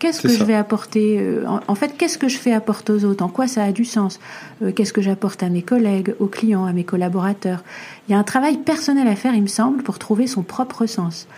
[0.00, 3.22] Qu'est-ce que je vais apporter euh, En fait, qu'est-ce que je fais apporter aux autres?
[3.22, 4.18] En quoi ça a du sens?
[4.62, 7.62] Euh, Qu'est-ce que j'apporte à mes collègues, aux clients, à mes collaborateurs?
[8.08, 10.86] Il y a un travail personnel à faire, il me semble, pour trouver son propre
[10.86, 11.28] sens.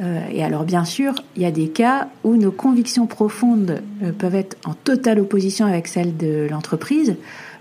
[0.00, 3.80] Euh, et alors, bien sûr, il y a des cas où nos convictions profondes
[4.18, 7.16] peuvent être en totale opposition avec celles de l'entreprise.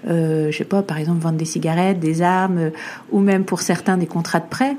[0.07, 2.71] Euh, je sais pas, par exemple vendre des cigarettes, des armes,
[3.11, 4.75] ou même pour certains des contrats de prêt.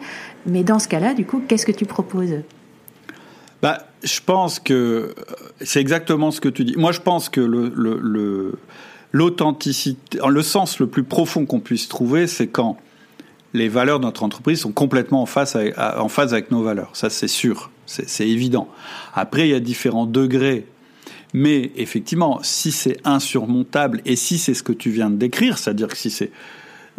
[0.46, 2.36] Mais dans ce cas-là, du coup, qu'est-ce que tu proposes?
[3.62, 5.14] Bah, je pense que
[5.60, 6.74] c'est exactement ce que tu dis.
[6.76, 8.54] Moi, je pense que le, le,
[9.12, 12.78] l'authenticité, le sens le plus profond qu'on puisse trouver, c'est quand
[13.52, 16.90] les valeurs de notre entreprise sont complètement en avec, en phase avec nos valeurs.
[16.94, 18.68] Ça, c'est sûr, c'est évident.
[19.14, 20.66] Après, il y a différents degrés
[21.32, 25.88] mais effectivement, si c'est insurmontable et si c'est ce que tu viens de décrire, c'est-à-dire
[25.88, 26.30] que si c'est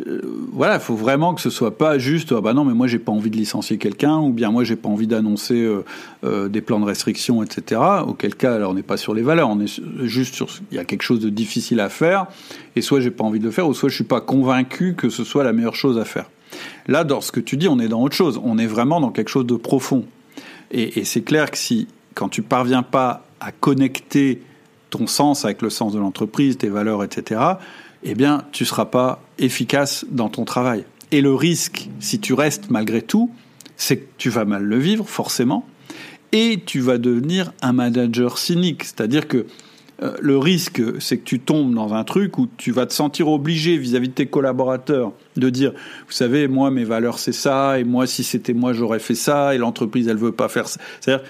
[0.07, 2.87] euh, voilà, il faut vraiment que ce soit pas juste ah bah non mais moi
[2.87, 5.83] j'ai pas envie de licencier quelqu'un ou bien moi j'ai pas envie d'annoncer euh,
[6.23, 7.81] euh, des plans de restriction etc.
[8.07, 10.79] Auquel cas alors on n'est pas sur les valeurs, on est juste sur il y
[10.79, 12.27] a quelque chose de difficile à faire
[12.75, 15.09] et soit j'ai pas envie de le faire ou soit je suis pas convaincu que
[15.09, 16.29] ce soit la meilleure chose à faire.
[16.87, 18.39] Là, dans ce que tu dis, on est dans autre chose.
[18.43, 20.05] On est vraiment dans quelque chose de profond.
[20.71, 24.41] Et, et c'est clair que si, quand tu parviens pas à connecter
[24.89, 27.41] ton sens avec le sens de l'entreprise, tes valeurs, etc.,
[28.03, 30.85] eh bien, tu seras pas efficace dans ton travail.
[31.11, 33.31] Et le risque, si tu restes malgré tout,
[33.75, 35.65] c'est que tu vas mal le vivre, forcément,
[36.31, 38.83] et tu vas devenir un manager cynique.
[38.83, 39.45] C'est-à-dire que
[40.01, 43.27] euh, le risque, c'est que tu tombes dans un truc où tu vas te sentir
[43.27, 45.73] obligé vis-à-vis de tes collaborateurs de dire,
[46.07, 49.53] vous savez, moi, mes valeurs, c'est ça, et moi, si c'était moi, j'aurais fait ça,
[49.53, 50.79] et l'entreprise, elle veut pas faire ça.
[50.99, 51.25] C'est-à-dire,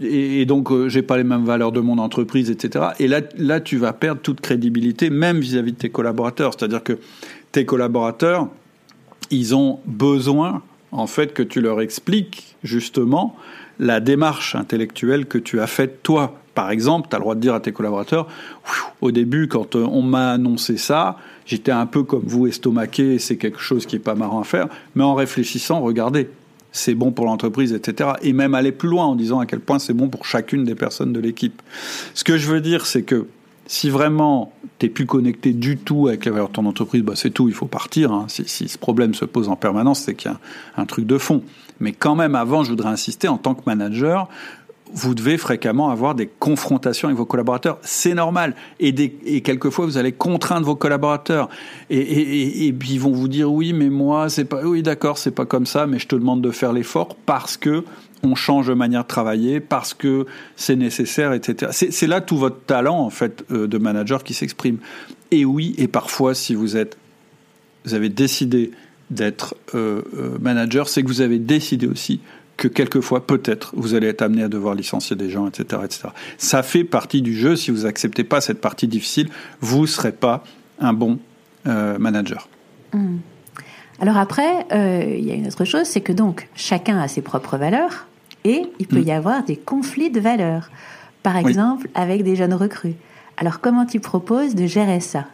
[0.00, 2.86] et, donc, euh, j'ai pas les mêmes valeurs de mon entreprise, etc.
[2.98, 6.52] Et là, là, tu vas perdre toute crédibilité, même vis-à-vis de tes collaborateurs.
[6.56, 6.98] C'est-à-dire que
[7.52, 8.48] tes collaborateurs,
[9.30, 13.36] ils ont besoin, en fait, que tu leur expliques, justement,
[13.78, 17.40] la démarche intellectuelle que tu as faite toi par exemple, tu as le droit de
[17.40, 18.26] dire à tes collaborateurs,
[19.02, 23.36] au début, quand euh, on m'a annoncé ça, j'étais un peu comme vous estomaqué, c'est
[23.36, 26.30] quelque chose qui est pas marrant à faire, mais en réfléchissant, regardez,
[26.76, 28.10] c'est bon pour l'entreprise, etc.
[28.22, 30.74] Et même aller plus loin en disant à quel point c'est bon pour chacune des
[30.74, 31.62] personnes de l'équipe.
[32.14, 33.26] Ce que je veux dire, c'est que
[33.66, 37.30] si vraiment t'es plus connecté du tout avec les valeurs de ton entreprise, bah c'est
[37.30, 38.12] tout, il faut partir.
[38.12, 38.26] Hein.
[38.28, 40.38] Si, ce problème se pose en permanence, c'est qu'il y a
[40.76, 41.42] un truc de fond.
[41.80, 44.28] Mais quand même, avant, je voudrais insister, en tant que manager,
[44.92, 47.78] vous devez fréquemment avoir des confrontations avec vos collaborateurs.
[47.82, 48.54] C'est normal.
[48.80, 48.92] Et,
[49.42, 51.48] quelquefois, vous allez contraindre vos collaborateurs.
[51.90, 55.46] Et, puis, ils vont vous dire, oui, mais moi, c'est pas, oui, d'accord, c'est pas
[55.46, 57.84] comme ça, mais je te demande de faire l'effort parce que
[58.22, 61.70] on change de manière de travailler, parce que c'est nécessaire, etc.
[61.72, 64.78] C'est là tout votre talent, en fait, euh, de manager qui s'exprime.
[65.30, 66.96] Et oui, et parfois, si vous êtes,
[67.84, 68.72] vous avez décidé
[69.10, 72.20] d'être euh, euh, manager, c'est que vous avez décidé aussi
[72.56, 76.08] que quelquefois, peut-être, vous allez être amené à devoir licencier des gens, etc., etc.
[76.38, 77.56] Ça fait partie du jeu.
[77.56, 79.28] Si vous acceptez pas cette partie difficile,
[79.60, 80.42] vous ne serez pas
[80.78, 81.18] un bon
[81.66, 82.48] euh, manager.
[82.92, 83.18] Hmm.
[84.00, 87.22] Alors après, euh, il y a une autre chose, c'est que donc chacun a ses
[87.22, 88.06] propres valeurs
[88.44, 89.08] et il peut hmm.
[89.08, 90.70] y avoir des conflits de valeurs.
[91.22, 92.94] Par exemple, avec des jeunes recrues.
[93.36, 95.24] Alors comment tu proposes de gérer ça?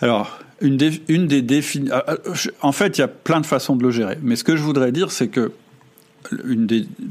[0.00, 1.94] Alors, une, des définitions.
[1.94, 4.18] Ah, ah, en fait, il y a plein de façons de le gérer.
[4.22, 5.52] Mais ce que je voudrais dire, c'est que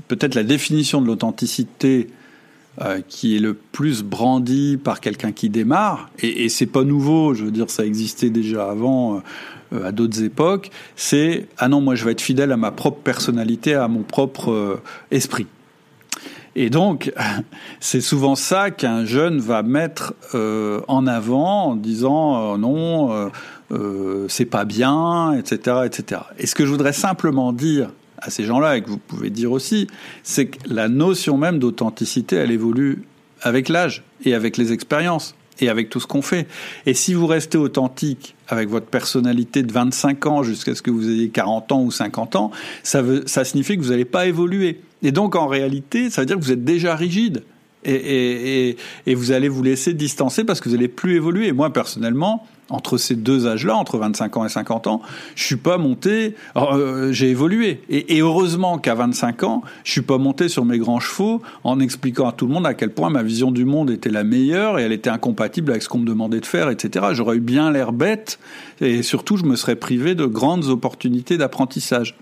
[0.08, 2.10] peut-être la définition de l'authenticité
[2.82, 7.46] euh, qui est le plus brandie par quelqu'un qui démarre, et, c'est pas nouveau, je
[7.46, 9.22] veux dire, ça existait déjà avant,
[9.72, 13.00] euh, à d'autres époques, c'est ah non, moi je vais être fidèle à ma propre
[13.02, 15.48] personnalité, à mon propre euh, esprit.
[16.56, 17.12] Et donc,
[17.80, 23.30] c'est souvent ça qu'un jeune va mettre euh, en avant en disant euh, non,
[23.72, 26.22] euh, c'est pas bien, etc., etc.
[26.38, 29.52] Et ce que je voudrais simplement dire à ces gens-là, et que vous pouvez dire
[29.52, 29.88] aussi,
[30.24, 33.04] c'est que la notion même d'authenticité, elle évolue
[33.42, 36.48] avec l'âge et avec les expériences et avec tout ce qu'on fait.
[36.86, 41.10] Et si vous restez authentique avec votre personnalité de 25 ans jusqu'à ce que vous
[41.10, 42.52] ayez 40 ans ou 50 ans,
[42.84, 44.82] ça, ça signifie que vous n'allez pas évoluer.
[45.06, 47.44] Et donc en réalité, ça veut dire que vous êtes déjà rigide.
[47.88, 48.76] Et,
[49.08, 51.52] vous allez vous laisser distancer parce que vous n'allez plus évoluer.
[51.52, 55.04] Moi, personnellement, entre ces deux âges-là, entre 25 ans et 50 ans,
[55.36, 57.82] je suis pas monté, euh, j'ai évolué.
[57.88, 61.80] Et, et heureusement qu'à 25 ans, je suis pas monté sur mes grands chevaux en
[61.80, 64.80] expliquant à tout le monde à quel point ma vision du monde était la meilleure
[64.80, 67.06] et elle était incompatible avec ce qu'on me demandait de faire, etc.
[67.12, 68.40] J'aurais eu bien l'air bête
[68.82, 72.16] et surtout, je me serais privé de grandes opportunités d'apprentissage.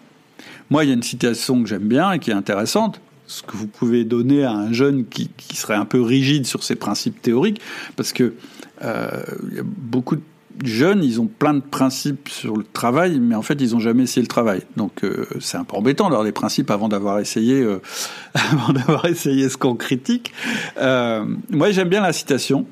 [0.70, 3.56] Moi, il y a une citation que j'aime bien et qui est intéressante ce que
[3.56, 7.22] vous pouvez donner à un jeune qui, qui, serait un peu rigide sur ses principes
[7.22, 7.62] théoriques,
[7.96, 8.34] parce que
[8.84, 9.24] euh,
[9.64, 10.22] beaucoup de
[10.64, 14.04] jeunes, ils ont plein de principes sur le travail, mais en fait, ils n'ont jamais
[14.04, 14.62] essayé le travail.
[14.78, 17.82] Donc, euh, c'est un peu embêtant d'avoir des principes avant d'avoir essayé, euh,
[18.34, 20.34] avant d'avoir essayé ce qu'on critique.
[20.78, 22.68] Moi, j'aime bien la citation,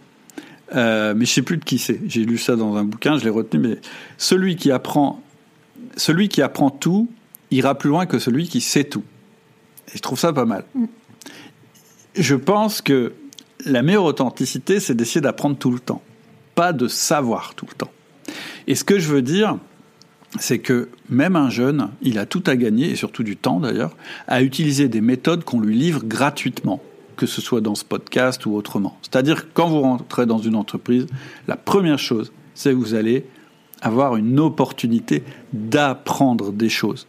[0.73, 2.01] mais je sais plus de qui c'est.
[2.07, 3.67] J'ai lu ça dans un bouquin, je l'ai retenu.
[3.67, 3.77] Mais
[4.17, 5.21] celui qui apprend,
[5.95, 7.07] celui qui apprend tout
[7.51, 9.03] ira plus loin que celui qui sait tout.
[9.89, 10.65] Et je trouve ça pas mal.
[10.73, 10.85] Mm.
[12.15, 13.13] Je pense que
[13.65, 16.01] la meilleure authenticité, c'est d'essayer d'apprendre tout le temps
[16.55, 17.91] pas de savoir tout le temps.
[18.67, 19.57] Et ce que je veux dire,
[20.39, 23.95] c'est que même un jeune, il a tout à gagner, et surtout du temps d'ailleurs,
[24.27, 26.81] à utiliser des méthodes qu'on lui livre gratuitement,
[27.17, 28.97] que ce soit dans ce podcast ou autrement.
[29.01, 31.07] C'est-à-dire que quand vous rentrez dans une entreprise,
[31.47, 33.25] la première chose, c'est que vous allez
[33.81, 35.23] avoir une opportunité
[35.53, 37.07] d'apprendre des choses.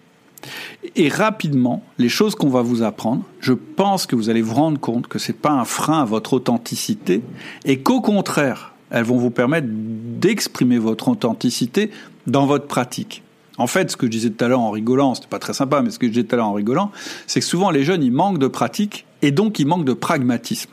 [0.96, 4.78] Et rapidement, les choses qu'on va vous apprendre, je pense que vous allez vous rendre
[4.80, 7.22] compte que ce n'est pas un frein à votre authenticité
[7.64, 11.90] et qu'au contraire, elles vont vous permettre d'exprimer votre authenticité
[12.26, 13.22] dans votre pratique.
[13.58, 15.82] En fait, ce que je disais tout à l'heure en rigolant, c'était pas très sympa,
[15.82, 16.90] mais ce que je disais tout à l'heure en rigolant,
[17.26, 20.72] c'est que souvent les jeunes, ils manquent de pratique et donc ils manquent de pragmatisme.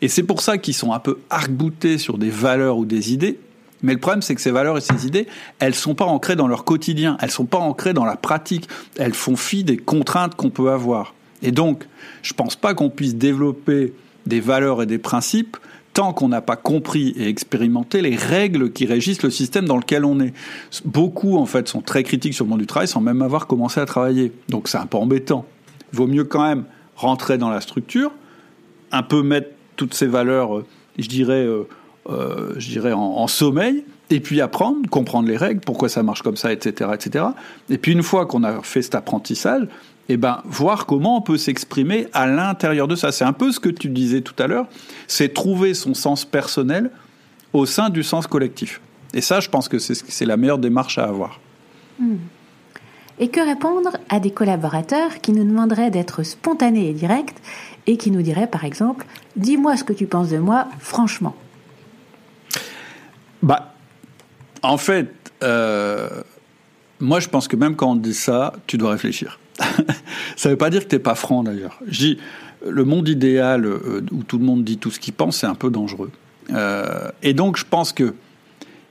[0.00, 3.38] Et c'est pour ça qu'ils sont un peu arc-boutés sur des valeurs ou des idées,
[3.82, 5.26] Mais le problème, c'est que ces valeurs et ces idées,
[5.58, 9.14] elles sont pas ancrées dans leur quotidien, elles sont pas ancrées dans la pratique, elles
[9.14, 11.14] font fi des contraintes qu'on peut avoir.
[11.42, 11.86] Et donc,
[12.22, 13.92] je pense pas qu'on puisse développer
[14.26, 15.56] des valeurs et des principes
[15.94, 20.04] tant qu'on n'a pas compris et expérimenté les règles qui régissent le système dans lequel
[20.04, 20.32] on est.
[20.84, 23.80] Beaucoup, en fait, sont très critiques sur le monde du travail sans même avoir commencé
[23.80, 24.32] à travailler.
[24.48, 25.44] Donc c'est un peu embêtant.
[25.92, 26.64] Il vaut mieux quand même
[26.94, 28.12] rentrer dans la structure,
[28.92, 30.66] un peu mettre toutes ces valeurs, euh,
[30.98, 31.46] je dirais,
[32.08, 36.36] euh, je dirais en, sommeil, et puis apprendre, comprendre les règles, pourquoi ça marche comme
[36.36, 37.26] ça, etc., etc.
[37.68, 39.68] Et puis une fois qu'on a fait cet apprentissage,
[40.08, 43.12] eh ben, voir comment on peut s'exprimer à l'intérieur de ça.
[43.12, 44.66] C'est un peu ce que tu disais tout à l'heure,
[45.06, 46.90] c'est trouver son sens personnel
[47.52, 48.80] au sein du sens collectif.
[49.12, 51.40] Et ça, je pense que c'est la meilleure démarche à avoir.
[51.98, 52.16] Hmm.
[53.18, 57.34] Et que répondre à des collaborateurs qui nous demanderaient d'être spontanés et directs
[57.86, 59.06] et qui nous diraient, par exemple,
[59.36, 61.34] dis-moi ce que tu penses de moi, franchement
[63.42, 63.74] Bah,
[64.62, 65.12] en fait,
[65.42, 66.22] euh,
[67.00, 69.38] moi, je pense que même quand on dit ça, tu dois réfléchir.
[70.36, 71.78] ça ne veut pas dire que tu n'es pas franc d'ailleurs.
[71.86, 72.18] Je dis,
[72.66, 75.54] le monde idéal euh, où tout le monde dit tout ce qu'il pense, c'est un
[75.54, 76.10] peu dangereux.
[76.50, 78.14] Euh, et donc, je pense que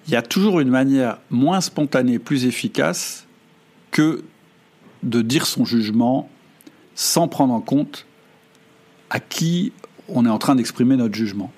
[0.08, 3.28] il y a toujours une manière moins spontanée, plus efficace
[3.92, 4.24] que
[5.04, 6.30] de dire son jugement
[6.96, 8.06] sans prendre en compte
[9.10, 9.74] à qui
[10.08, 11.52] on est en train d'exprimer notre jugement.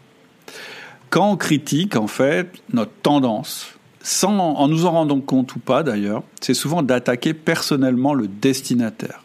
[1.09, 5.83] Quand on critique, en fait, notre tendance, sans, en nous en rendant compte ou pas
[5.83, 9.23] d'ailleurs, c'est souvent d'attaquer personnellement le destinataire.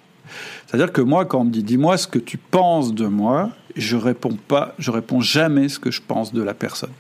[0.67, 3.97] C'est-à-dire que moi, quand on me dit dis-moi ce que tu penses de moi, je
[3.97, 6.93] réponds pas, je réponds jamais ce que je pense de la personne.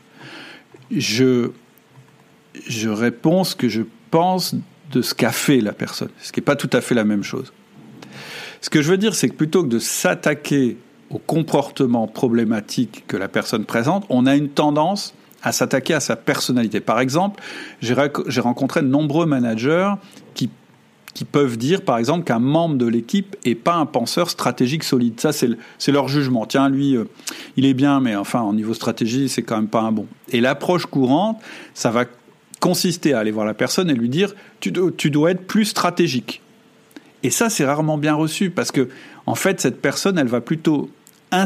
[0.90, 1.50] Je,
[2.68, 4.54] je réponds ce que je pense
[4.92, 7.24] de ce qu'a fait la personne, ce qui n'est pas tout à fait la même
[7.24, 7.52] chose.
[8.60, 10.76] Ce que je veux dire, c'est que plutôt que de s'attaquer
[11.14, 16.16] au comportement problématique que la personne présente, on a une tendance à s'attaquer à sa
[16.16, 16.80] personnalité.
[16.80, 17.40] Par exemple,
[17.80, 19.92] j'ai rencontré de nombreux managers
[20.34, 20.50] qui
[21.12, 25.20] qui peuvent dire, par exemple, qu'un membre de l'équipe est pas un penseur stratégique solide.
[25.20, 26.44] Ça, c'est leur jugement.
[26.44, 27.04] Tiens, lui, euh,
[27.56, 30.08] il est bien, mais enfin, au niveau stratégie, c'est quand même pas un bon.
[30.30, 31.40] Et l'approche courante,
[31.72, 32.06] ça va
[32.58, 36.42] consister à aller voir la personne et lui dire, tu, tu dois être plus stratégique.
[37.22, 38.88] Et ça, c'est rarement bien reçu parce que,
[39.26, 40.90] en fait, cette personne, elle va plutôt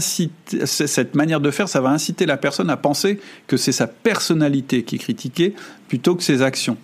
[0.01, 4.83] cette manière de faire, ça va inciter la personne à penser que c'est sa personnalité
[4.83, 5.55] qui est critiquée
[5.89, 6.77] plutôt que ses actions.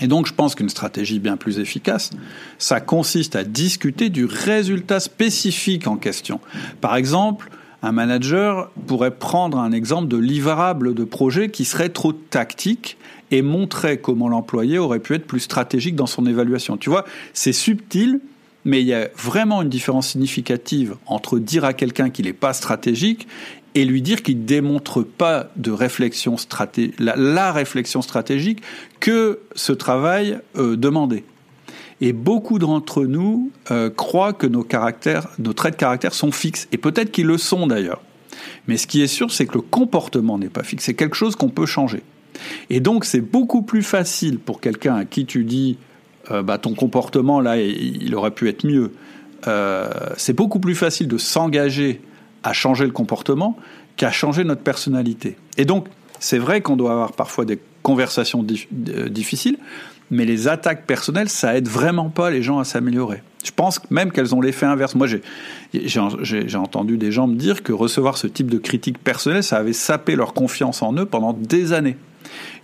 [0.00, 2.10] Et donc, je pense qu'une stratégie bien plus efficace,
[2.58, 6.40] ça consiste à discuter du résultat spécifique en question.
[6.80, 7.50] Par exemple,
[7.82, 12.96] un manager pourrait prendre un exemple de livrable de projet qui serait trop tactique
[13.30, 16.76] et montrer comment l'employé aurait pu être plus stratégique dans son évaluation.
[16.76, 18.20] Tu vois, c'est subtil,
[18.64, 22.52] mais il y a vraiment une différence significative entre dire à quelqu'un qu'il n'est pas
[22.52, 23.26] stratégique
[23.74, 28.62] et lui dire qu'il démontre pas de réflexion stratégique, la, réflexion stratégique
[29.00, 31.24] que ce travail euh, demandait.
[32.00, 36.68] Et beaucoup d'entre nous euh, croient que nos caractères, nos traits de caractère sont fixes,
[36.72, 38.02] et peut-être qu'ils le sont d'ailleurs.
[38.66, 41.36] Mais ce qui est sûr, c'est que le comportement n'est pas fixe, c'est quelque chose
[41.36, 42.02] qu'on peut changer.
[42.70, 45.78] Et donc c'est beaucoup plus facile pour quelqu'un à qui tu dis
[46.32, 48.92] euh, bah, ton comportement là, il aurait pu être mieux.
[49.46, 52.00] Euh, c'est beaucoup plus facile de s'engager
[52.42, 53.56] à changer le comportement
[53.96, 55.36] qu'à changer notre personnalité.
[55.58, 55.86] Et donc,
[56.18, 58.46] c'est vrai qu'on doit avoir parfois des conversations
[58.88, 59.58] euh, difficiles,
[60.10, 63.22] mais les attaques personnelles, ça aide vraiment pas les gens à s'améliorer.
[63.44, 64.94] Je pense même qu'elles ont l'effet inverse.
[64.94, 65.08] Moi,
[65.72, 69.72] j'ai entendu des gens me dire que recevoir ce type de critique personnelle, ça avait
[69.72, 71.96] sapé leur confiance en eux pendant des années.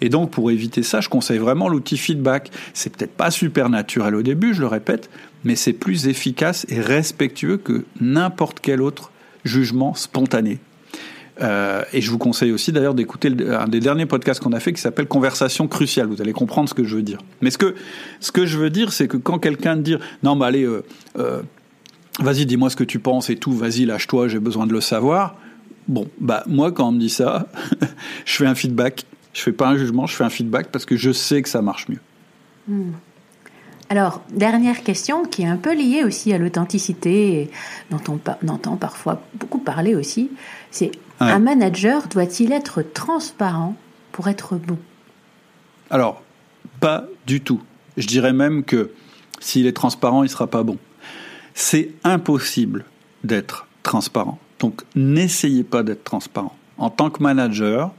[0.01, 2.51] Et donc, pour éviter ça, je conseille vraiment l'outil feedback.
[2.75, 5.11] C'est peut-être pas super naturel au début, je le répète,
[5.45, 9.11] mais c'est plus efficace et respectueux que n'importe quel autre
[9.45, 10.59] jugement spontané.
[11.41, 14.73] Euh, et je vous conseille aussi d'ailleurs d'écouter un des derniers podcasts qu'on a fait
[14.73, 16.09] qui s'appelle Conversation cruciale.
[16.09, 17.19] Vous allez comprendre ce que je veux dire.
[17.41, 17.75] Mais ce que,
[18.21, 20.85] ce que je veux dire, c'est que quand quelqu'un dit non, mais allez, euh,
[21.19, 21.43] euh,
[22.21, 25.37] vas-y, dis-moi ce que tu penses et tout, vas-y, lâche-toi, j'ai besoin de le savoir.
[25.87, 27.47] Bon, bah moi, quand on me dit ça,
[28.25, 29.05] je fais un feedback
[29.39, 31.63] je fais pas un jugement, je fais un feedback parce que je sais que ça
[31.63, 32.01] marche mieux.
[32.67, 32.91] Hmm.
[33.89, 37.49] Alors, dernière question qui est un peu liée aussi à l'authenticité,
[37.91, 40.31] dont on, entend parfois beaucoup parler aussi,
[40.73, 43.77] c'est un manager doit-il être transparent
[44.11, 44.77] pour être bon?
[45.89, 46.23] Alors,
[46.81, 47.63] pas du tout.
[47.97, 48.91] Je dirais même que
[49.39, 50.79] s'il est transparent, il ne sera pas bon.
[51.55, 52.85] C'est impossible
[53.23, 54.39] d'être transparent.
[54.59, 56.57] Donc, n'essayez pas d'être transparent.
[56.77, 57.93] En tant que manager,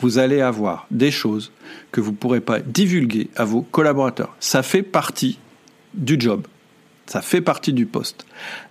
[0.00, 1.52] vous allez avoir des choses
[1.90, 4.34] que vous ne pourrez pas divulguer à vos collaborateurs.
[4.40, 5.38] Ça fait partie
[5.94, 6.46] du job.
[7.06, 8.26] Ça fait partie du poste.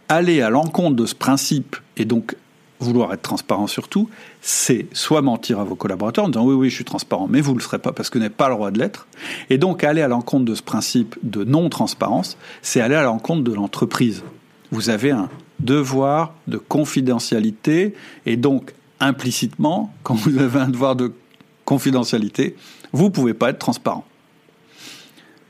[0.10, 2.36] Aller à l'encontre de ce principe et donc
[2.80, 4.10] vouloir être transparent sur tout,
[4.42, 7.54] c'est soit mentir à vos collaborateurs en disant oui, oui, je suis transparent, mais vous
[7.54, 9.08] ne le serez pas parce que vous n'avez pas le droit de l'être.
[9.50, 13.54] Et donc aller à l'encontre de ce principe de non-transparence, c'est aller à l'encontre de
[13.54, 14.24] l'entreprise.
[14.72, 21.14] Vous avez un devoir de confidentialité et donc implicitement, quand vous avez un devoir de
[21.66, 22.56] confidentialité,
[22.94, 24.06] vous ne pouvez pas être transparent.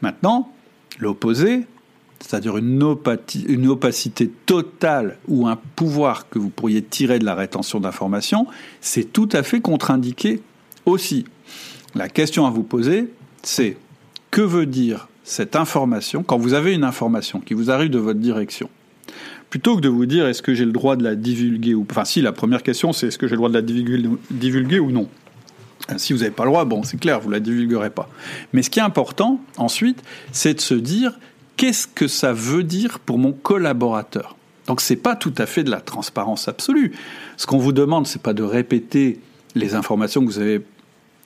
[0.01, 0.51] Maintenant,
[0.99, 1.65] l'opposé,
[2.19, 8.47] c'est-à-dire une, opacité totale ou un pouvoir que vous pourriez tirer de la rétention d'informations,
[8.81, 10.41] c'est tout à fait contre-indiqué
[10.85, 11.25] aussi.
[11.95, 13.11] La question à vous poser,
[13.43, 13.77] c'est
[14.31, 18.19] que veut dire cette information quand vous avez une information qui vous arrive de votre
[18.19, 18.69] direction?
[19.49, 22.03] Plutôt que de vous dire est-ce que j'ai le droit de la divulguer ou enfin
[22.03, 25.07] si la première question c'est est-ce que j'ai le droit de la divulguer ou non?
[25.89, 28.09] Euh, si vous n'avez pas le droit, bon, c'est clair, vous la divulguerez pas.
[28.51, 31.17] Mais ce qui est important, ensuite, c'est de se dire
[31.55, 34.35] qu'est-ce que ça veut dire pour mon collaborateur?
[34.67, 36.91] Donc c'est pas tout à fait de la transparence absolue.
[37.37, 39.19] Ce qu'on vous demande, c'est pas de répéter
[39.55, 40.61] les informations que vous avez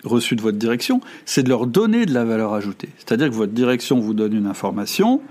[0.03, 2.89] reçues de votre direction, c'est de leur donner de la valeur ajoutée.
[2.97, 5.21] C'est-à-dire que votre direction vous donne une information,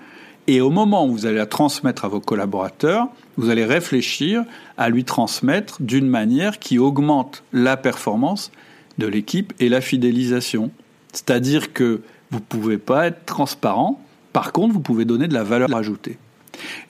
[0.50, 4.42] et au moment où vous allez la transmettre à vos collaborateurs, vous allez réfléchir
[4.76, 8.50] à lui transmettre d'une manière qui augmente la performance
[8.98, 10.70] de l'équipe et la fidélisation.
[11.12, 14.00] C'est-à-dire que vous ne pouvez pas être transparent
[14.32, 16.18] par contre, vous pouvez donner de la valeur ajoutée.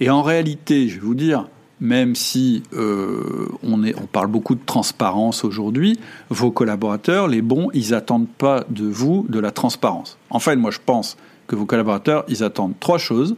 [0.00, 1.48] Et en réalité, je vais vous dire,
[1.80, 5.98] même si euh, on, on parle beaucoup de transparence aujourd'hui,
[6.28, 10.18] vos collaborateurs, les bons, ils n'attendent pas de vous de la transparence.
[10.28, 11.16] En fait, moi je pense
[11.50, 13.34] que vos collaborateurs, ils attendent trois choses,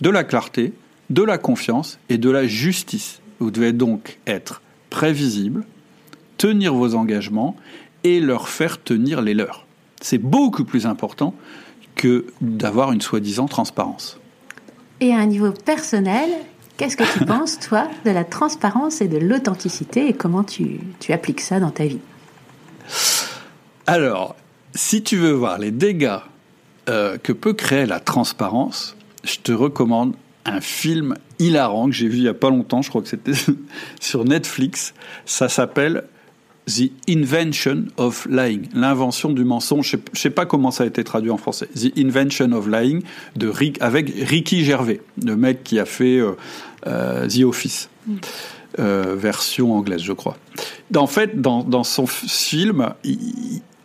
[0.00, 0.72] de la clarté,
[1.10, 3.20] de la confiance et de la justice.
[3.38, 5.64] Vous devez donc être prévisible,
[6.38, 7.54] tenir vos engagements
[8.02, 9.64] et leur faire tenir les leurs.
[10.00, 11.34] C'est beaucoup plus important
[11.94, 14.18] que d'avoir une soi-disant transparence.
[14.98, 16.30] Et à un niveau personnel,
[16.76, 21.12] qu'est-ce que tu penses, toi, de la transparence et de l'authenticité et comment tu, tu
[21.12, 22.00] appliques ça dans ta vie?
[23.86, 24.34] Alors,
[24.74, 26.18] si tu veux voir les dégâts
[26.88, 30.14] euh, que peut créer la transparence, je te recommande
[30.44, 33.32] un film hilarant que j'ai vu il n'y a pas longtemps, je crois que c'était
[34.00, 34.92] sur Netflix.
[35.24, 36.04] Ça s'appelle
[36.66, 39.90] The Invention of Lying, l'invention du mensonge.
[39.90, 41.68] Je ne sais pas comment ça a été traduit en français.
[41.74, 43.02] The Invention of Lying
[43.36, 46.32] de avec Ricky Gervais, le mec qui a fait euh,
[46.86, 47.88] euh, The Office,
[48.76, 50.36] version anglaise, je crois.
[50.96, 52.92] En fait, dans, dans son film,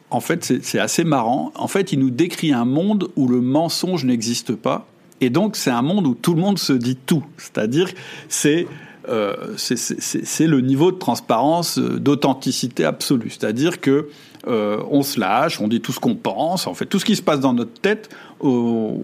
[0.09, 1.51] en fait, c'est assez marrant.
[1.55, 4.87] En fait, il nous décrit un monde où le mensonge n'existe pas.
[5.19, 7.23] Et donc, c'est un monde où tout le monde se dit tout.
[7.37, 7.89] C'est-à-dire,
[8.29, 8.67] c'est
[9.09, 13.29] euh, c'est le niveau de transparence, euh, d'authenticité absolue.
[13.29, 14.09] C'est-à-dire que
[14.47, 17.15] euh, on se lâche, on dit tout ce qu'on pense, en fait, tout ce qui
[17.15, 18.09] se passe dans notre tête,
[18.41, 18.99] on,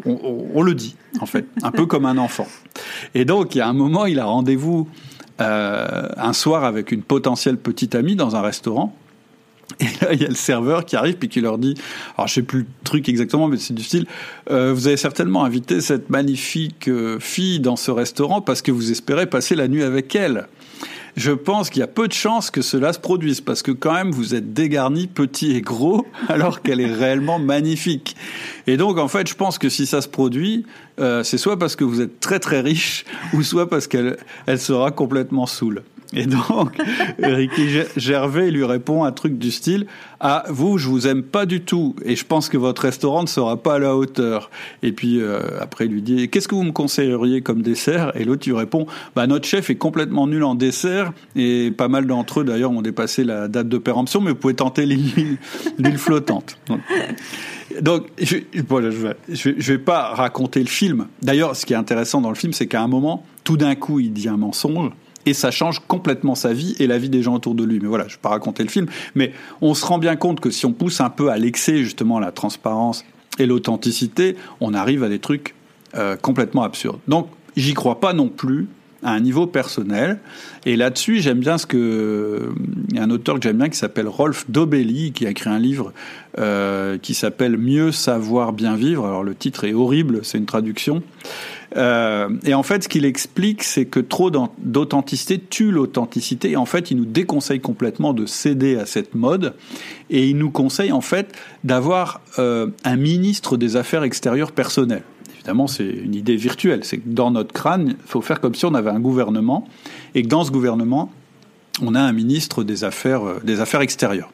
[0.62, 2.48] le dit, en fait, un peu comme un enfant.
[3.16, 4.88] Et donc, il y a un moment, il a rendez-vous
[5.40, 8.96] un soir avec une potentielle petite amie dans un restaurant.
[9.80, 11.76] Et là, il y a le serveur qui arrive puis qui leur dit,
[12.18, 14.06] alors je sais plus le truc exactement, mais c'est du style,
[14.52, 18.92] euh, vous avez certainement invité cette magnifique euh, fille dans ce restaurant parce que vous
[18.92, 20.48] espérez passer la nuit avec elle.
[21.16, 23.94] Je pense qu'il y a peu de chances que cela se produise parce que quand
[23.94, 28.16] même vous êtes dégarni, petit et gros, alors qu'elle est réellement magnifique.
[28.66, 30.66] Et donc en fait, je pense que si ça se produit,
[31.00, 34.18] euh, c'est soit parce que vous êtes très très riche, ou soit parce qu'elle
[34.48, 35.84] elle sera complètement saoule.
[36.14, 36.78] Et donc,
[37.20, 39.88] Ricky Gervais lui répond un truc du style
[40.20, 43.28] Ah, vous, je vous aime pas du tout, et je pense que votre restaurant ne
[43.28, 44.50] sera pas à la hauteur.
[44.84, 48.12] Et puis euh, après, il lui dit Qu'est-ce que vous me conseilleriez comme dessert?
[48.16, 48.86] Et l'autre lui répond
[49.16, 52.82] Bah, notre chef est complètement nul en dessert, et pas mal d'entre eux d'ailleurs ont
[52.82, 55.38] dépassé la date de péremption, mais vous pouvez tenter l'île
[55.98, 56.58] flottante.
[57.82, 61.08] Donc, je, vais, je vais pas raconter le film.
[61.24, 64.00] D'ailleurs, ce qui est intéressant dans le film, c'est qu'à un moment, tout d'un coup,
[64.00, 64.92] il dit un mensonge
[65.26, 67.80] et ça change complètement sa vie et la vie des gens autour de lui.
[67.80, 70.40] Mais voilà, je ne vais pas raconter le film, mais on se rend bien compte
[70.40, 73.06] que si on pousse un peu à l'excès justement la transparence
[73.40, 75.56] et l'authenticité, on arrive à des trucs
[75.96, 77.00] euh, complètement absurdes.
[77.08, 78.68] Donc, j'y crois pas non plus
[79.04, 80.20] à un niveau personnel.
[80.66, 82.54] Et là-dessus, j'aime bien ce que
[82.90, 85.50] il y a un auteur que j'aime bien qui s'appelle Rolf Dobelli qui a écrit
[85.50, 85.94] un livre
[86.40, 89.06] euh, qui s'appelle Mieux savoir bien vivre.
[89.06, 91.04] Alors le titre est horrible, c'est une traduction.
[91.76, 96.52] Euh, et en fait, ce qu'il explique, c'est que trop d'authenticité tue l'authenticité.
[96.52, 99.54] Et en fait, il nous déconseille complètement de céder à cette mode.
[100.10, 105.04] Et il nous conseille en fait d'avoir euh, un ministre des Affaires extérieures personnelles.
[105.44, 106.84] Évidemment, c'est une idée virtuelle.
[106.84, 109.68] C'est que dans notre crâne, il faut faire comme si on avait un gouvernement.
[110.16, 111.12] Et que dans ce gouvernement,
[111.82, 114.32] on a un ministre des Affaires, euh, extérieures.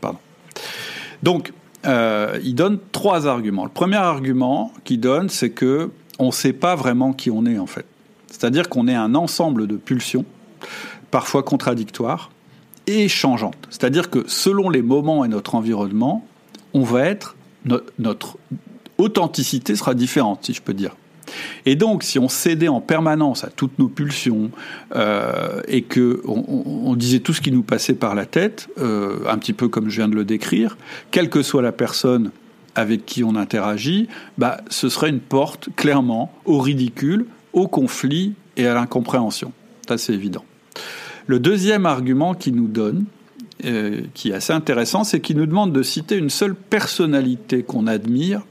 [1.24, 1.52] Donc,
[1.86, 3.64] il donne trois arguments.
[3.64, 5.90] Le premier argument qu'il donne, c'est que
[6.20, 7.86] on ne sait pas vraiment qui on est en fait.
[8.28, 10.26] C'est-à-dire qu'on est un ensemble de pulsions,
[11.10, 12.30] parfois contradictoires,
[12.88, 13.58] et changeante.
[13.70, 16.26] C'est-à-dire que selon les moments et notre environnement,
[16.74, 17.36] on va être
[17.98, 18.38] notre
[19.00, 20.96] authenticité sera différente, si je peux dire.
[21.66, 24.52] Et donc, si on cédait en permanence à toutes nos pulsions
[24.96, 29.38] euh, et que on, disait tout ce qui nous passait par la tête, euh, un
[29.38, 30.78] petit peu comme je viens de le décrire,
[31.12, 32.32] quelle que soit la personne
[32.76, 38.68] avec qui on interagit, bah, ce serait une porte clairement au ridicule, au conflit et
[38.68, 39.52] à l'incompréhension.
[39.88, 40.44] Ça, c'est évident.
[41.28, 43.06] Le deuxième argument qu'il nous donne,
[43.66, 47.88] euh, qui est assez intéressant, c'est qu'il nous demande de citer une seule personnalité qu'on
[47.88, 48.42] admire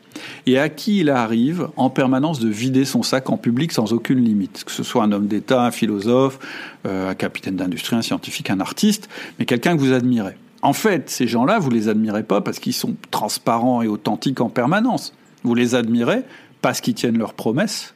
[0.47, 4.23] et à qui il arrive en permanence de vider son sac en public sans aucune
[4.23, 6.39] limite, que ce soit un homme d'État, un philosophe,
[6.87, 10.37] euh, un capitaine d'industrie, un scientifique, un artiste, mais quelqu'un que vous admirez.
[10.61, 14.51] En fait, ces gens-là, vous les admirez pas parce qu'ils sont transparents et authentiques en
[14.51, 15.15] permanence.
[15.45, 16.23] Vous les admirez
[16.61, 17.95] parce qu'ils tiennent leurs promesses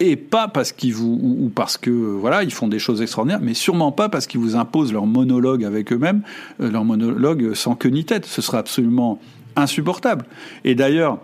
[0.00, 3.54] et pas parce qu'ils vous ou, parce que voilà ils font des choses extraordinaires, mais
[3.54, 6.22] sûrement pas parce qu'ils vous imposent leur monologue avec eux-mêmes,
[6.60, 8.26] euh, leur monologue sans queue ni tête.
[8.26, 9.20] Ce serait absolument
[9.56, 10.24] insupportable.
[10.64, 11.18] Et d'ailleurs,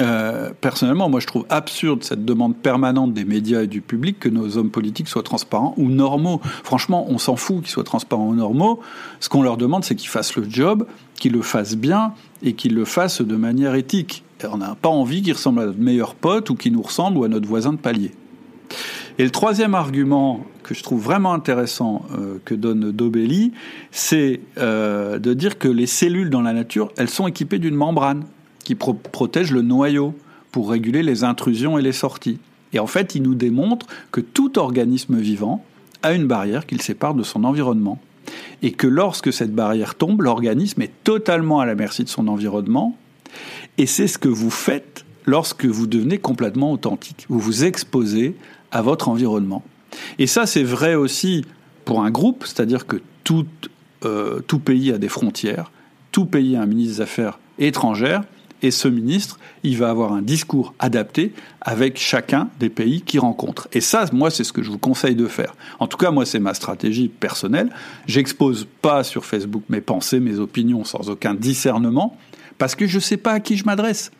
[0.00, 4.28] euh, personnellement, moi je trouve absurde cette demande permanente des médias et du public que
[4.28, 6.40] nos hommes politiques soient transparents ou normaux.
[6.62, 8.80] Franchement, on s'en fout qu'ils soient transparents ou normaux.
[9.20, 10.86] Ce qu'on leur demande, c'est qu'ils fassent le job,
[11.16, 12.12] qu'ils le fassent bien
[12.42, 14.24] et qu'ils le fassent de manière éthique.
[14.44, 17.24] On n'a pas envie qu'ils ressemblent à notre meilleur pote ou qu'ils nous ressemblent ou
[17.24, 18.12] à notre voisin de palier.
[19.18, 23.52] Et le troisième argument que je trouve vraiment intéressant euh, que donne Dobelli,
[23.90, 28.24] c'est euh, de dire que les cellules dans la nature, elles sont équipées d'une membrane
[28.62, 30.14] qui protège le noyau
[30.52, 32.38] pour réguler les intrusions et les sorties.
[32.72, 35.64] Et en fait, il nous démontre que tout organisme vivant
[36.02, 37.98] a une barrière qui le sépare de son environnement.
[38.62, 42.96] Et que lorsque cette barrière tombe, l'organisme est totalement à la merci de son environnement.
[43.78, 47.26] Et c'est ce que vous faites lorsque vous devenez complètement authentique.
[47.28, 48.34] Vous vous exposez
[48.72, 49.62] à votre environnement.
[50.18, 51.44] Et ça, c'est vrai aussi
[51.84, 53.46] pour un groupe, c'est-à-dire que tout,
[54.04, 55.70] euh, tout pays a des frontières,
[56.12, 58.24] tout pays a un ministre des Affaires étrangères,
[58.62, 63.68] et ce ministre, il va avoir un discours adapté avec chacun des pays qu'il rencontre.
[63.72, 65.54] Et ça, moi, c'est ce que je vous conseille de faire.
[65.78, 67.70] En tout cas, moi, c'est ma stratégie personnelle.
[68.06, 72.16] J'expose pas sur Facebook mes pensées, mes opinions sans aucun discernement,
[72.58, 74.10] parce que je ne sais pas à qui je m'adresse.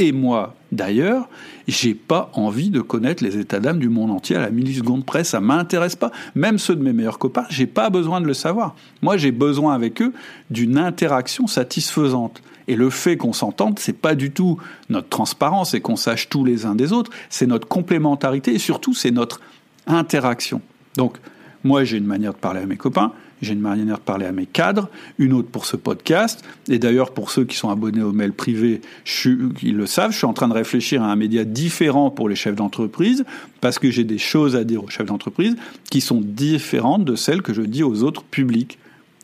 [0.00, 1.28] Et moi, d'ailleurs,
[1.66, 5.24] j'ai pas envie de connaître les états d'âme du monde entier à la milliseconde près.
[5.24, 6.12] Ça m'intéresse pas.
[6.36, 8.76] Même ceux de mes meilleurs copains, j'ai pas besoin de le savoir.
[9.02, 10.12] Moi, j'ai besoin avec eux
[10.50, 12.42] d'une interaction satisfaisante.
[12.68, 14.58] Et le fait qu'on s'entende, c'est pas du tout
[14.88, 17.10] notre transparence et qu'on sache tous les uns des autres.
[17.28, 19.40] C'est notre complémentarité et surtout, c'est notre
[19.88, 20.60] interaction.
[20.96, 21.16] Donc,
[21.64, 23.12] moi, j'ai une manière de parler à mes copains.
[23.42, 26.44] J'ai une manière de parler à mes cadres, une autre pour ce podcast.
[26.68, 28.80] Et d'ailleurs, pour ceux qui sont abonnés au mail privé,
[29.24, 32.36] ils le savent, je suis en train de réfléchir à un média différent pour les
[32.36, 33.24] chefs d'entreprise,
[33.60, 35.56] parce que j'ai des choses à dire aux chefs d'entreprise
[35.90, 38.78] qui sont différentes de celles que je dis aux autres publics.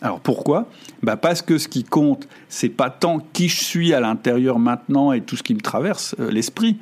[0.04, 0.68] Alors pourquoi?
[1.02, 5.12] Bah Parce que ce qui compte, c'est pas tant qui je suis à l'intérieur maintenant
[5.12, 6.76] et tout ce qui me traverse euh, l'esprit.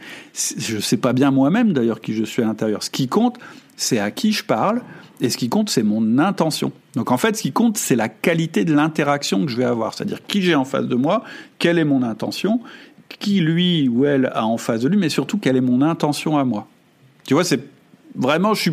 [0.59, 2.83] Je sais pas bien moi-même d'ailleurs qui je suis à l'intérieur.
[2.83, 3.39] Ce qui compte,
[3.77, 4.83] c'est à qui je parle,
[5.21, 6.73] et ce qui compte, c'est mon intention.
[6.95, 9.95] Donc en fait, ce qui compte, c'est la qualité de l'interaction que je vais avoir,
[9.95, 11.23] c'est-à-dire qui j'ai en face de moi,
[11.59, 12.61] quelle est mon intention,
[13.19, 16.39] qui lui ou elle a en face de lui, mais surtout quelle est mon intention
[16.39, 16.67] à moi.
[17.25, 17.61] Tu vois, c'est
[18.17, 18.73] vraiment, je suis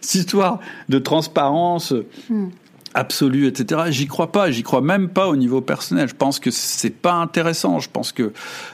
[0.00, 1.92] cette histoire de transparence.
[2.30, 2.48] Hmm.
[2.94, 3.82] absolue, etc.
[3.90, 4.50] J'y crois pas.
[4.50, 6.08] J'y crois même pas au niveau personnel.
[6.08, 7.80] Je pense que c'est pas intéressant.
[7.80, 8.32] Je pense que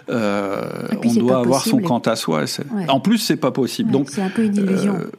[0.09, 0.63] euh,
[1.05, 2.45] on doit avoir son quant à soi.
[2.89, 3.91] En plus, c'est pas possible.
[3.91, 4.95] Donc c'est un peu une illusion.
[4.95, 5.11] Euh,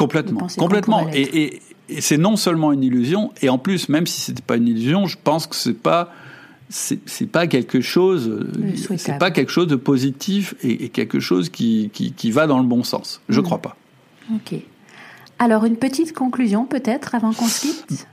[0.00, 1.06] Complètement, complètement.
[1.12, 1.60] Et,
[1.98, 5.18] c'est non seulement une illusion, et en plus, même si c'était pas une illusion, je
[5.22, 6.10] pense que c'est pas
[6.70, 8.46] c'est pas quelque chose
[8.96, 12.84] c'est pas quelque chose de positif et, quelque chose qui, qui, va dans le bon
[12.84, 13.20] sens.
[13.28, 13.44] Je ne mm.
[13.44, 13.76] crois pas.
[14.34, 14.54] Ok.
[15.38, 18.06] Alors une petite conclusion peut-être avant qu'on se quitte?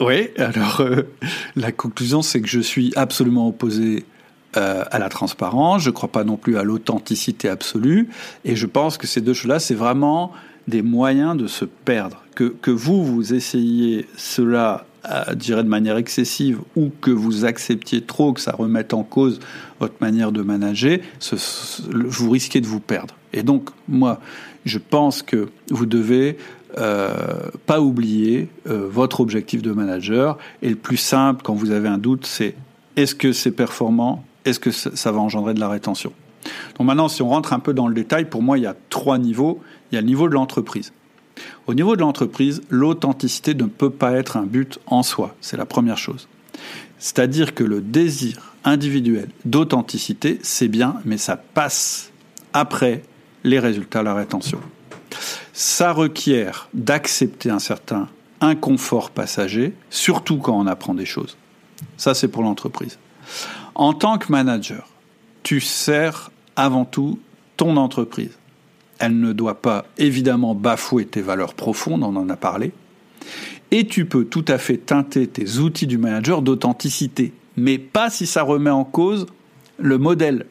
[0.00, 0.28] Oui.
[0.38, 1.02] Alors euh,
[1.56, 4.04] la conclusion c'est que je suis absolument opposé
[4.56, 5.82] euh, à la transparence.
[5.82, 8.08] Je ne crois pas non plus à l'authenticité absolue.
[8.44, 10.32] Et je pense que ces deux choses-là, c'est vraiment
[10.68, 12.22] des moyens de se perdre.
[12.34, 18.02] Que, que vous, vous essayiez cela, à, dirais de manière excessive, ou que vous acceptiez
[18.02, 19.40] trop que ça remette en cause
[19.80, 20.98] votre manière de manager,
[21.88, 23.14] vous risquez de vous perdre.
[23.32, 24.20] Et donc, moi,
[24.64, 26.38] je pense que vous devez
[26.78, 30.36] euh, pas oublier euh, votre objectif de manager.
[30.62, 32.54] Et le plus simple, quand vous avez un doute, c'est
[32.96, 34.24] est-ce que c'est performant?
[34.44, 36.12] Est-ce que ça va engendrer de la rétention?
[36.78, 38.76] Donc maintenant, si on rentre un peu dans le détail, pour moi, il y a
[38.90, 39.60] trois niveaux
[39.90, 40.92] il y a le niveau de l'entreprise.
[41.66, 45.66] Au niveau de l'entreprise, l'authenticité ne peut pas être un but en soi, c'est la
[45.66, 46.28] première chose.
[46.98, 52.10] C'est-à-dire que le désir individuel d'authenticité, c'est bien, mais ça passe
[52.52, 53.02] après
[53.44, 54.58] les résultats, la rétention.
[55.52, 58.08] Ça requiert d'accepter un certain
[58.40, 61.36] inconfort passager, surtout quand on apprend des choses.
[61.96, 62.98] Ça, c'est pour l'entreprise.
[63.74, 64.88] En tant que manager,
[65.42, 67.18] tu sers avant tout
[67.56, 68.36] ton entreprise.
[68.98, 72.72] Elle ne doit pas évidemment bafouer tes valeurs profondes, on en a parlé.
[73.70, 78.26] Et tu peux tout à fait teinter tes outils du manager d'authenticité, mais pas si
[78.26, 79.26] ça remet en cause
[79.78, 80.46] le modèle.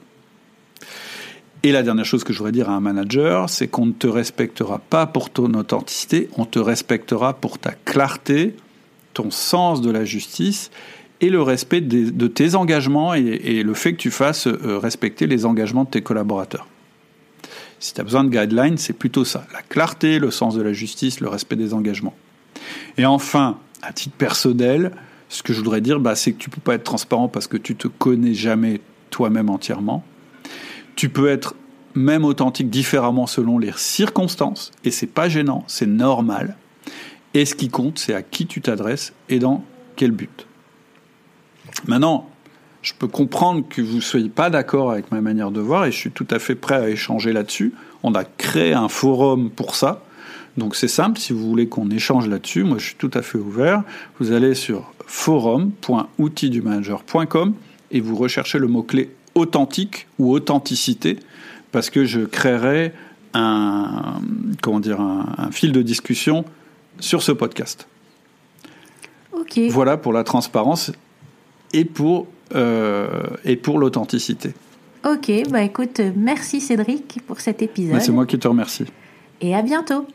[1.64, 4.06] Et la dernière chose que je voudrais dire à un manager, c'est qu'on ne te
[4.06, 8.56] respectera pas pour ton authenticité, on te respectera pour ta clarté,
[9.14, 10.70] ton sens de la justice
[11.22, 15.46] et le respect de tes engagements et, le fait que tu fasses euh, respecter les
[15.46, 16.68] engagements de tes collaborateurs.
[17.80, 19.46] Si tu as besoin de guidelines, c'est plutôt ça.
[19.54, 22.16] La clarté, le sens de la justice, le respect des engagements.
[22.98, 24.92] Et enfin, à titre personnel,
[25.30, 27.48] ce que je voudrais dire, bah, c'est que tu ne peux pas être transparent parce
[27.48, 30.04] que tu te connais jamais toi-même entièrement.
[30.96, 31.56] Tu peux être
[31.94, 36.58] même authentique différemment selon les circonstances, et c'est pas gênant, c'est normal.
[37.34, 39.64] Et ce qui compte, c'est à qui tu t'adresses et dans
[39.96, 40.48] quel but.
[41.88, 42.30] Maintenant,
[42.86, 45.92] je peux comprendre que vous ne soyez pas d'accord avec ma manière de voir et
[45.92, 47.74] je suis tout à fait prêt à échanger là-dessus.
[48.04, 50.04] On a créé un forum pour ça.
[50.56, 53.40] Donc c'est simple, si vous voulez qu'on échange là-dessus, moi je suis tout à fait
[53.40, 53.82] ouvert.
[54.20, 57.56] Vous allez sur forum.outildumanager.com
[57.90, 61.18] et vous recherchez le mot-clé authentique ou authenticité
[61.72, 62.94] parce que je créerai
[63.34, 64.22] un,
[64.62, 66.46] comment dire, un, fil de discussion
[67.00, 67.88] sur ce podcast.
[69.70, 70.92] Voilà pour la transparence
[71.74, 74.54] et pour et pour l'authenticité.
[75.06, 78.02] Ok, bah écoute, merci Cédric pour cet épisode.
[78.02, 78.86] C'est moi qui te remercie.
[79.40, 80.08] Et à bientôt.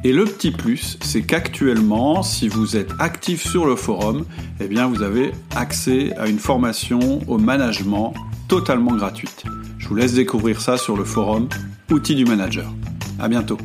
[0.04, 4.26] Et le petit plus, c'est qu'actuellement, si vous êtes actif sur le forum,
[4.60, 8.14] eh bien vous avez accès à une formation au management
[8.48, 9.44] totalement gratuite.
[9.80, 11.50] Je vous laisse découvrir ça sur le forum
[11.90, 12.72] Outils du Manager.
[13.20, 13.58] À bientôt.